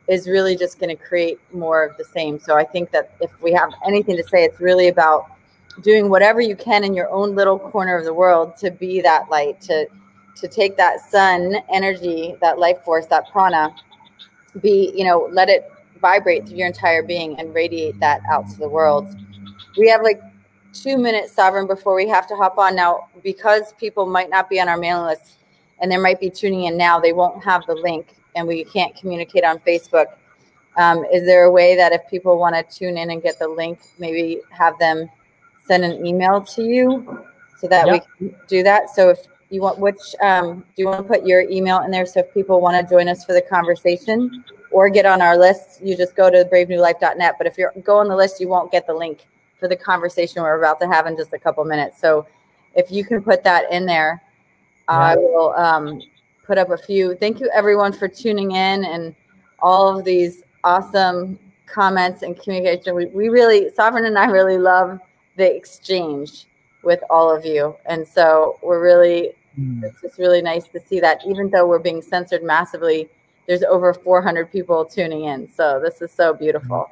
is 0.09 0.27
really 0.27 0.55
just 0.55 0.79
going 0.79 0.89
to 0.89 1.01
create 1.01 1.39
more 1.53 1.83
of 1.83 1.95
the 1.97 2.03
same. 2.03 2.39
So 2.39 2.57
I 2.57 2.63
think 2.63 2.91
that 2.91 3.11
if 3.21 3.29
we 3.41 3.53
have 3.53 3.71
anything 3.85 4.17
to 4.17 4.23
say, 4.23 4.43
it's 4.43 4.59
really 4.59 4.87
about 4.87 5.27
doing 5.81 6.09
whatever 6.09 6.41
you 6.41 6.55
can 6.55 6.83
in 6.83 6.95
your 6.95 7.09
own 7.11 7.35
little 7.35 7.59
corner 7.59 7.95
of 7.95 8.03
the 8.03 8.13
world 8.13 8.57
to 8.57 8.71
be 8.71 9.01
that 9.01 9.29
light, 9.29 9.61
to 9.61 9.87
to 10.35 10.47
take 10.47 10.77
that 10.77 10.99
sun 11.01 11.57
energy, 11.71 12.35
that 12.41 12.57
life 12.59 12.81
force, 12.83 13.05
that 13.07 13.29
prana, 13.29 13.75
be, 14.61 14.91
you 14.95 15.03
know, 15.03 15.27
let 15.31 15.49
it 15.49 15.69
vibrate 16.01 16.47
through 16.47 16.57
your 16.57 16.67
entire 16.67 17.03
being 17.03 17.37
and 17.39 17.53
radiate 17.53 17.99
that 17.99 18.21
out 18.31 18.49
to 18.49 18.57
the 18.57 18.69
world. 18.69 19.15
We 19.77 19.89
have 19.89 20.01
like 20.01 20.21
two 20.73 20.97
minutes, 20.97 21.33
Sovereign, 21.33 21.67
before 21.67 21.93
we 21.93 22.07
have 22.07 22.25
to 22.27 22.35
hop 22.35 22.57
on. 22.57 22.73
Now, 22.73 23.09
because 23.21 23.73
people 23.73 24.05
might 24.05 24.29
not 24.29 24.49
be 24.49 24.61
on 24.61 24.69
our 24.69 24.77
mailing 24.77 25.07
list 25.07 25.39
and 25.81 25.91
they 25.91 25.97
might 25.97 26.21
be 26.21 26.29
tuning 26.29 26.63
in 26.63 26.77
now, 26.77 26.99
they 26.99 27.11
won't 27.11 27.43
have 27.43 27.63
the 27.67 27.75
link 27.75 28.15
and 28.35 28.47
we 28.47 28.63
can't 28.63 28.95
communicate 28.95 29.43
on 29.43 29.59
Facebook. 29.59 30.05
Um, 30.77 31.03
is 31.11 31.25
there 31.25 31.43
a 31.45 31.51
way 31.51 31.75
that 31.75 31.91
if 31.91 32.01
people 32.09 32.37
want 32.37 32.55
to 32.55 32.77
tune 32.77 32.97
in 32.97 33.11
and 33.11 33.21
get 33.21 33.39
the 33.39 33.47
link, 33.47 33.79
maybe 33.97 34.41
have 34.51 34.77
them 34.79 35.09
send 35.65 35.83
an 35.83 36.05
email 36.05 36.41
to 36.41 36.63
you 36.63 37.25
so 37.57 37.67
that 37.67 37.87
yep. 37.87 38.05
we 38.19 38.29
can 38.29 38.39
do 38.47 38.63
that? 38.63 38.89
So 38.89 39.09
if 39.09 39.19
you 39.49 39.61
want, 39.61 39.79
which 39.79 40.15
um, 40.21 40.59
do 40.59 40.65
you 40.77 40.85
want 40.85 41.05
to 41.05 41.13
put 41.13 41.25
your 41.25 41.41
email 41.41 41.81
in 41.81 41.91
there? 41.91 42.05
So 42.05 42.21
if 42.21 42.33
people 42.33 42.61
want 42.61 42.79
to 42.79 42.89
join 42.93 43.07
us 43.07 43.25
for 43.25 43.33
the 43.33 43.41
conversation 43.41 44.43
or 44.71 44.89
get 44.89 45.05
on 45.05 45.21
our 45.21 45.37
list, 45.37 45.81
you 45.83 45.97
just 45.97 46.15
go 46.15 46.29
to 46.29 46.47
bravenewlife.net. 46.51 47.35
But 47.37 47.47
if 47.47 47.57
you 47.57 47.69
go 47.83 47.97
on 47.97 48.07
the 48.07 48.15
list, 48.15 48.39
you 48.39 48.47
won't 48.47 48.71
get 48.71 48.87
the 48.87 48.93
link 48.93 49.25
for 49.59 49.67
the 49.67 49.75
conversation 49.75 50.41
we're 50.41 50.57
about 50.57 50.79
to 50.79 50.87
have 50.87 51.07
in 51.07 51.17
just 51.17 51.33
a 51.33 51.39
couple 51.39 51.65
minutes. 51.65 51.99
So 51.99 52.25
if 52.75 52.91
you 52.91 53.03
can 53.03 53.21
put 53.21 53.43
that 53.43 53.71
in 53.71 53.85
there, 53.85 54.21
I 54.87 55.15
will 55.15 55.53
um, 55.55 56.01
put 56.49 56.57
up 56.57 56.71
a 56.71 56.77
few. 56.77 57.13
Thank 57.13 57.39
you 57.39 57.47
everyone 57.53 57.93
for 57.93 58.07
tuning 58.07 58.53
in 58.53 58.83
and 58.83 59.15
all 59.59 59.95
of 59.95 60.03
these 60.03 60.41
awesome 60.63 61.37
comments 61.67 62.23
and 62.23 62.41
communication. 62.41 62.95
We, 62.95 63.05
we 63.05 63.29
really, 63.29 63.69
Sovereign 63.75 64.05
and 64.05 64.17
I 64.17 64.25
really 64.25 64.57
love 64.57 64.99
the 65.37 65.55
exchange 65.55 66.47
with 66.81 67.01
all 67.11 67.29
of 67.29 67.45
you. 67.45 67.75
And 67.85 68.05
so 68.07 68.57
we're 68.63 68.83
really, 68.83 69.33
mm. 69.59 69.83
it's 69.83 70.01
just 70.01 70.17
really 70.17 70.41
nice 70.41 70.67
to 70.69 70.79
see 70.87 70.99
that 71.01 71.21
even 71.27 71.51
though 71.51 71.67
we're 71.67 71.77
being 71.77 72.01
censored 72.01 72.41
massively, 72.41 73.07
there's 73.47 73.61
over 73.61 73.93
400 73.93 74.51
people 74.51 74.85
tuning 74.85 75.25
in. 75.25 75.47
So 75.53 75.79
this 75.79 76.01
is 76.01 76.11
so 76.11 76.33
beautiful. 76.33 76.89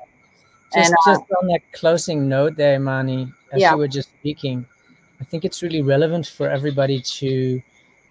Just, 0.72 0.86
and, 0.86 0.94
uh, 0.94 1.14
just 1.14 1.32
on 1.42 1.48
that 1.48 1.62
closing 1.72 2.30
note 2.30 2.58
there, 2.58 2.80
Mani, 2.80 3.34
as 3.52 3.62
yeah. 3.62 3.72
you 3.72 3.80
were 3.80 3.88
just 3.88 4.10
speaking, 4.20 4.68
I 5.20 5.24
think 5.24 5.46
it's 5.46 5.64
really 5.64 5.82
relevant 5.82 6.28
for 6.28 6.48
everybody 6.48 7.02
to 7.02 7.60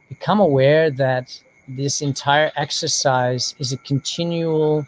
become 0.09 0.41
aware 0.41 0.91
that 0.91 1.39
this 1.69 2.01
entire 2.01 2.53
exercise 2.57 3.55
is 3.59 3.73
a 3.73 3.77
continual 3.79 4.87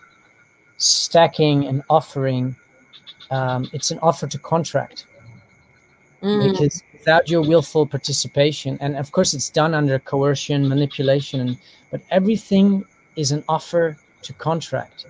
stacking 0.77 1.67
and 1.67 1.83
offering. 1.91 2.55
Um, 3.31 3.69
it's 3.73 3.91
an 3.91 3.99
offer 4.01 4.27
to 4.27 4.39
contract 4.39 5.07
mm. 6.23 6.51
because 6.51 6.83
without 6.93 7.29
your 7.29 7.43
willful 7.43 7.87
participation, 7.87 8.79
and 8.81 8.97
of 8.97 9.13
course 9.13 9.35
it's 9.35 9.51
done 9.51 9.75
under 9.75 9.99
coercion, 9.99 10.69
manipulation, 10.69 11.59
but 11.91 12.01
everything 12.11 12.85
is 13.17 13.33
an 13.33 13.45
offer 13.49 13.99
to 14.23 14.33
contract. 14.35 15.07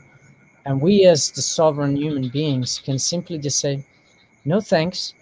And 0.64 0.80
we, 0.80 1.06
as 1.06 1.30
the 1.30 1.42
sovereign 1.42 1.96
human 1.96 2.28
beings, 2.28 2.78
can 2.84 2.98
simply 2.98 3.38
just 3.38 3.58
say, 3.58 3.82
no 4.44 4.60
thanks, 4.60 5.14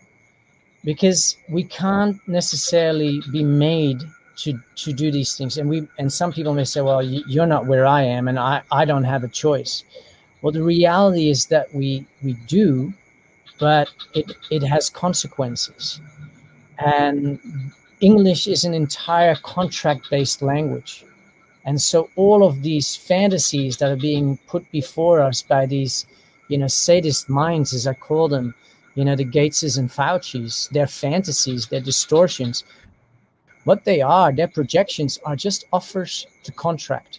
because 0.84 1.36
we 1.48 1.64
can't 1.64 2.16
necessarily 2.26 3.20
be 3.32 3.44
made 3.44 4.02
to 4.36 4.60
to 4.76 4.92
do 4.92 5.10
these 5.10 5.36
things. 5.36 5.58
And 5.58 5.68
we 5.68 5.88
and 5.98 6.12
some 6.12 6.32
people 6.32 6.54
may 6.54 6.64
say 6.64 6.80
well 6.80 7.02
you're 7.02 7.46
not 7.46 7.66
where 7.66 7.86
i 7.86 8.02
am 8.02 8.28
and 8.28 8.38
i 8.38 8.62
i 8.70 8.84
don't 8.84 9.04
have 9.04 9.24
a 9.24 9.28
choice. 9.28 9.84
Well 10.42 10.52
the 10.52 10.62
reality 10.62 11.28
is 11.28 11.46
that 11.46 11.74
we 11.74 12.06
we 12.22 12.34
do 12.46 12.92
but 13.58 13.88
it 14.14 14.32
it 14.50 14.62
has 14.62 14.90
consequences. 14.90 16.00
And 16.78 17.38
english 18.00 18.46
is 18.46 18.64
an 18.64 18.74
entire 18.74 19.36
contract 19.36 20.10
based 20.10 20.42
language. 20.42 21.04
And 21.64 21.80
so 21.82 22.10
all 22.14 22.44
of 22.44 22.62
these 22.62 22.94
fantasies 22.94 23.78
that 23.78 23.90
are 23.90 23.96
being 23.96 24.38
put 24.46 24.70
before 24.70 25.20
us 25.20 25.42
by 25.42 25.66
these 25.66 26.06
you 26.48 26.58
know 26.58 26.68
sadist 26.68 27.28
minds 27.28 27.72
as 27.72 27.86
i 27.86 27.94
call 27.94 28.28
them 28.28 28.54
you 28.94 29.04
know 29.04 29.16
the 29.16 29.24
gateses 29.24 29.78
and 29.78 29.90
fauci's 29.90 30.68
their 30.72 30.86
fantasies 30.86 31.66
their 31.66 31.80
distortions 31.80 32.64
what 33.66 33.84
they 33.84 34.00
are, 34.00 34.32
their 34.32 34.48
projections 34.48 35.18
are 35.24 35.34
just 35.34 35.64
offers 35.72 36.28
to 36.44 36.52
contract 36.52 37.18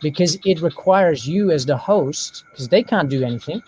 because 0.00 0.38
it 0.44 0.60
requires 0.60 1.26
you 1.26 1.50
as 1.50 1.66
the 1.66 1.76
host, 1.76 2.44
because 2.50 2.68
they 2.68 2.82
can't 2.82 3.10
do 3.10 3.24
anything. 3.24 3.60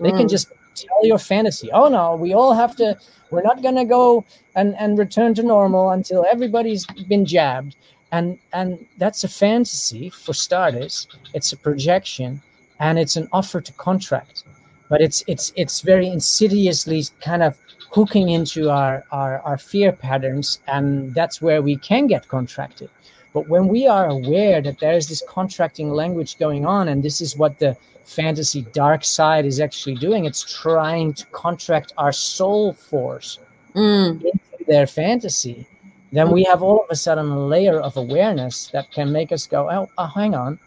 They 0.00 0.10
mm. 0.10 0.16
can 0.16 0.28
just 0.28 0.52
tell 0.74 1.04
your 1.04 1.18
fantasy, 1.18 1.70
oh 1.72 1.88
no, 1.88 2.16
we 2.16 2.32
all 2.32 2.54
have 2.54 2.74
to, 2.76 2.96
we're 3.30 3.42
not 3.42 3.62
going 3.62 3.74
to 3.74 3.84
go 3.84 4.24
and, 4.56 4.74
and 4.78 4.98
return 4.98 5.34
to 5.34 5.42
normal 5.42 5.90
until 5.90 6.24
everybody's 6.32 6.86
been 6.86 7.26
jabbed. 7.26 7.76
And, 8.10 8.38
and 8.54 8.86
that's 8.96 9.22
a 9.24 9.28
fantasy 9.28 10.08
for 10.08 10.32
starters. 10.32 11.08
It's 11.34 11.52
a 11.52 11.58
projection 11.58 12.40
and 12.80 12.98
it's 12.98 13.16
an 13.16 13.28
offer 13.32 13.60
to 13.60 13.72
contract. 13.74 14.44
But 14.88 15.02
it's, 15.02 15.22
it's, 15.26 15.52
it's 15.56 15.82
very 15.82 16.08
insidiously 16.08 17.04
kind 17.20 17.42
of 17.42 17.58
hooking 17.90 18.30
into 18.30 18.70
our, 18.70 19.04
our, 19.12 19.40
our 19.40 19.58
fear 19.58 19.92
patterns, 19.92 20.60
and 20.66 21.14
that's 21.14 21.40
where 21.40 21.62
we 21.62 21.76
can 21.76 22.06
get 22.06 22.28
contracted. 22.28 22.90
But 23.32 23.48
when 23.48 23.68
we 23.68 23.86
are 23.86 24.08
aware 24.08 24.60
that 24.60 24.78
there 24.78 24.94
is 24.94 25.08
this 25.08 25.22
contracting 25.28 25.90
language 25.90 26.38
going 26.38 26.66
on, 26.66 26.88
and 26.88 27.02
this 27.02 27.20
is 27.20 27.36
what 27.36 27.58
the 27.58 27.76
fantasy 28.04 28.62
dark 28.72 29.04
side 29.04 29.44
is 29.44 29.60
actually 29.60 29.96
doing, 29.96 30.24
it's 30.24 30.60
trying 30.60 31.12
to 31.14 31.26
contract 31.26 31.92
our 31.98 32.12
soul 32.12 32.72
force 32.72 33.38
mm. 33.74 34.22
into 34.22 34.64
their 34.66 34.86
fantasy, 34.86 35.66
then 36.12 36.30
we 36.30 36.44
have 36.44 36.62
all 36.62 36.80
of 36.80 36.86
a 36.90 36.96
sudden 36.96 37.28
a 37.28 37.46
layer 37.46 37.80
of 37.80 37.96
awareness 37.96 38.68
that 38.68 38.90
can 38.92 39.12
make 39.12 39.30
us 39.30 39.46
go, 39.46 39.68
oh, 39.70 39.90
oh 39.98 40.06
hang 40.06 40.34
on. 40.34 40.58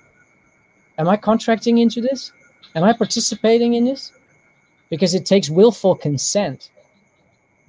Am 0.98 1.08
I 1.08 1.18
contracting 1.18 1.80
into 1.80 2.00
this? 2.00 2.32
Am 2.76 2.84
I 2.84 2.94
participating 2.94 3.74
in 3.74 3.86
this? 3.86 4.12
Because 4.90 5.16
it 5.16 5.26
takes 5.26 5.50
willful 5.50 5.96
consent 5.96 6.71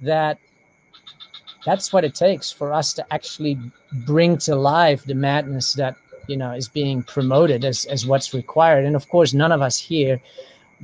that 0.03 0.37
that's 1.65 1.93
what 1.93 2.03
it 2.03 2.15
takes 2.15 2.51
for 2.51 2.73
us 2.73 2.93
to 2.93 3.13
actually 3.13 3.57
bring 4.05 4.37
to 4.37 4.55
life 4.55 5.03
the 5.05 5.15
madness 5.15 5.73
that 5.73 5.95
you 6.27 6.37
know 6.37 6.51
is 6.51 6.67
being 6.67 7.03
promoted 7.03 7.65
as 7.65 7.85
as 7.85 8.05
what's 8.05 8.33
required. 8.33 8.85
And 8.85 8.95
of 8.95 9.07
course 9.09 9.33
none 9.33 9.51
of 9.51 9.61
us 9.61 9.77
here 9.77 10.19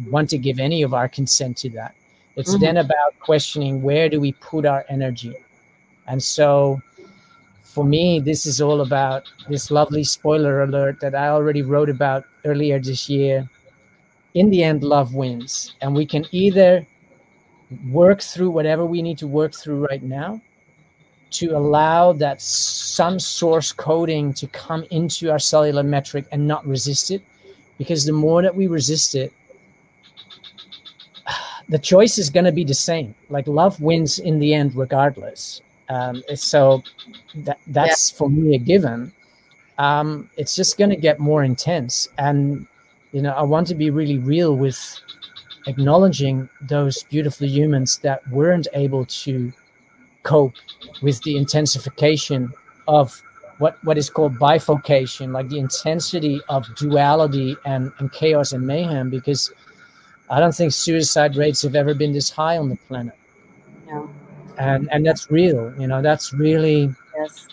want 0.08 0.29
to 0.29 0.38
give 0.38 0.60
any 0.60 0.82
of 0.82 0.93
our 0.93 1.10
consent 1.10 1.58
to 1.58 1.69
that. 1.71 1.95
It's 2.36 2.53
mm-hmm. 2.53 2.63
then 2.63 2.77
about 2.77 3.19
questioning 3.19 3.82
where 3.82 4.10
do 4.10 4.19
we 4.19 4.34
put 4.34 4.65
our 4.65 4.86
energy? 4.89 5.36
And 6.08 6.21
so 6.21 6.82
for 7.63 7.84
me 7.84 8.19
this 8.19 8.45
is 8.45 8.62
all 8.62 8.82
about 8.82 9.23
this 9.47 9.69
lovely 9.69 10.03
spoiler 10.03 10.63
alert 10.63 10.99
that 10.99 11.13
i 11.13 11.27
already 11.27 11.62
wrote 11.62 11.89
about 11.89 12.25
earlier 12.45 12.79
this 12.79 13.10
year. 13.10 13.49
In 14.36 14.49
the 14.51 14.63
end 14.63 14.84
love 14.84 15.13
wins 15.13 15.75
and 15.82 15.93
we 15.93 16.05
can 16.05 16.25
either 16.32 16.86
work 17.89 18.21
through 18.21 18.49
whatever 18.49 18.86
we 18.86 19.01
need 19.01 19.17
to 19.19 19.27
work 19.27 19.53
through 19.53 19.86
right 19.88 20.03
now 20.03 20.41
to 21.32 21.55
allow 21.55 22.12
that 22.13 22.41
sun 22.41 23.19
source 23.19 23.71
coding 23.71 24.34
to 24.34 24.47
come 24.47 24.84
into 24.89 25.29
our 25.32 25.39
cellular 25.39 25.84
metric 25.84 26.25
and 26.32 26.47
not 26.47 26.65
resist 26.65 27.12
it 27.12 27.21
because 27.77 28.05
the 28.05 28.12
more 28.12 28.41
that 28.41 28.55
we 28.55 28.67
resist 28.67 29.15
it, 29.15 29.32
the 31.69 31.77
choice 31.77 32.17
is 32.17 32.29
going 32.29 32.45
to 32.45 32.51
be 32.51 32.63
the 32.63 32.73
same. 32.73 33.13
Like 33.29 33.47
love 33.47 33.79
wins 33.82 34.19
in 34.19 34.39
the 34.39 34.53
end, 34.53 34.75
regardless. 34.75 35.62
Um, 35.89 36.23
so 36.36 36.84
that 37.36 37.60
that's 37.67 38.12
yeah. 38.12 38.17
for 38.17 38.29
me 38.29 38.55
a 38.55 38.60
given. 38.60 39.12
Um, 39.77 40.29
it's 40.38 40.55
just 40.55 40.77
going 40.77 40.89
to 40.89 40.95
get 40.95 41.19
more 41.19 41.43
intense, 41.43 42.10
and 42.17 42.67
you 43.12 43.21
know, 43.21 43.32
I 43.32 43.43
want 43.43 43.65
to 43.67 43.75
be 43.75 43.89
really 43.89 44.17
real 44.17 44.55
with 44.55 44.99
acknowledging 45.69 46.49
those 46.62 47.03
beautiful 47.03 47.47
humans 47.47 47.99
that 47.99 48.27
weren't 48.29 48.67
able 48.73 49.05
to 49.05 49.53
cope 50.23 50.55
with 51.01 51.21
the 51.23 51.38
intensification 51.38 52.51
of 52.88 53.21
what 53.60 53.77
what 53.84 53.97
is 53.97 54.10
called 54.10 54.39
bifurcation, 54.39 55.32
like 55.32 55.47
the 55.49 55.60
intensity 55.60 56.41
of 56.49 56.65
duality 56.75 57.55
and, 57.65 57.91
and 57.99 58.12
chaos 58.12 58.53
and 58.53 58.65
mayhem, 58.65 59.10
because 59.10 59.51
I 60.29 60.39
don't 60.39 60.55
think 60.55 60.71
suicide 60.73 61.36
rates 61.36 61.62
have 61.62 61.75
ever 61.75 61.93
been 61.93 62.13
this 62.13 62.29
high 62.29 62.58
on 62.58 62.69
the 62.69 62.77
planet. 62.88 63.15
No. 63.88 64.10
And 64.58 64.89
and 64.91 65.05
that's 65.05 65.29
real, 65.29 65.73
you 65.79 65.88
know, 65.88 66.01
that's 66.01 66.34
really 66.34 66.93
yes. 67.17 67.47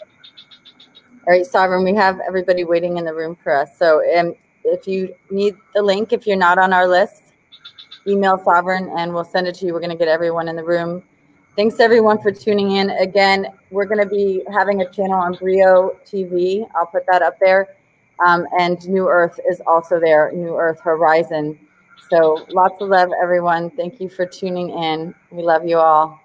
All 1.27 1.35
right, 1.35 1.45
Sovereign, 1.45 1.83
we 1.83 1.95
have 1.95 2.21
everybody 2.27 2.63
waiting 2.63 2.99
in 2.99 3.05
the 3.05 3.13
room 3.13 3.37
for 3.43 3.53
us. 3.53 3.77
So 3.77 4.01
um, 4.17 4.35
if 4.65 4.87
you 4.87 5.13
need 5.31 5.57
the 5.75 5.83
link, 5.83 6.13
if 6.13 6.25
you're 6.27 6.37
not 6.37 6.57
on 6.57 6.73
our 6.73 6.87
list, 6.87 7.26
email 8.09 8.39
Sovereign 8.39 8.91
and 8.97 9.13
we'll 9.13 9.25
send 9.25 9.47
it 9.47 9.55
to 9.57 9.67
you. 9.67 9.73
We're 9.73 9.81
going 9.81 9.91
to 9.91 9.97
get 9.97 10.09
everyone 10.09 10.49
in 10.49 10.57
the 10.57 10.65
room 10.65 11.03
Thanks 11.57 11.81
everyone 11.81 12.21
for 12.21 12.31
tuning 12.31 12.73
in. 12.73 12.91
Again, 12.91 13.47
we're 13.71 13.87
going 13.87 14.07
to 14.07 14.15
be 14.15 14.43
having 14.53 14.83
a 14.83 14.91
channel 14.91 15.15
on 15.15 15.33
Brio 15.37 15.97
TV. 16.05 16.69
I'll 16.75 16.85
put 16.85 17.07
that 17.07 17.23
up 17.23 17.39
there. 17.41 17.77
Um, 18.27 18.47
and 18.59 18.87
New 18.87 19.09
Earth 19.09 19.41
is 19.51 19.63
also 19.67 19.99
there, 19.99 20.31
New 20.35 20.55
Earth 20.55 20.81
Horizon. 20.81 21.59
So 22.11 22.45
lots 22.51 22.83
of 22.83 22.91
love, 22.91 23.09
everyone. 23.23 23.71
Thank 23.71 24.03
you 24.03 24.11
for 24.11 24.27
tuning 24.27 24.69
in. 24.69 25.15
We 25.31 25.43
love 25.43 25.67
you 25.67 25.79
all. 25.79 26.21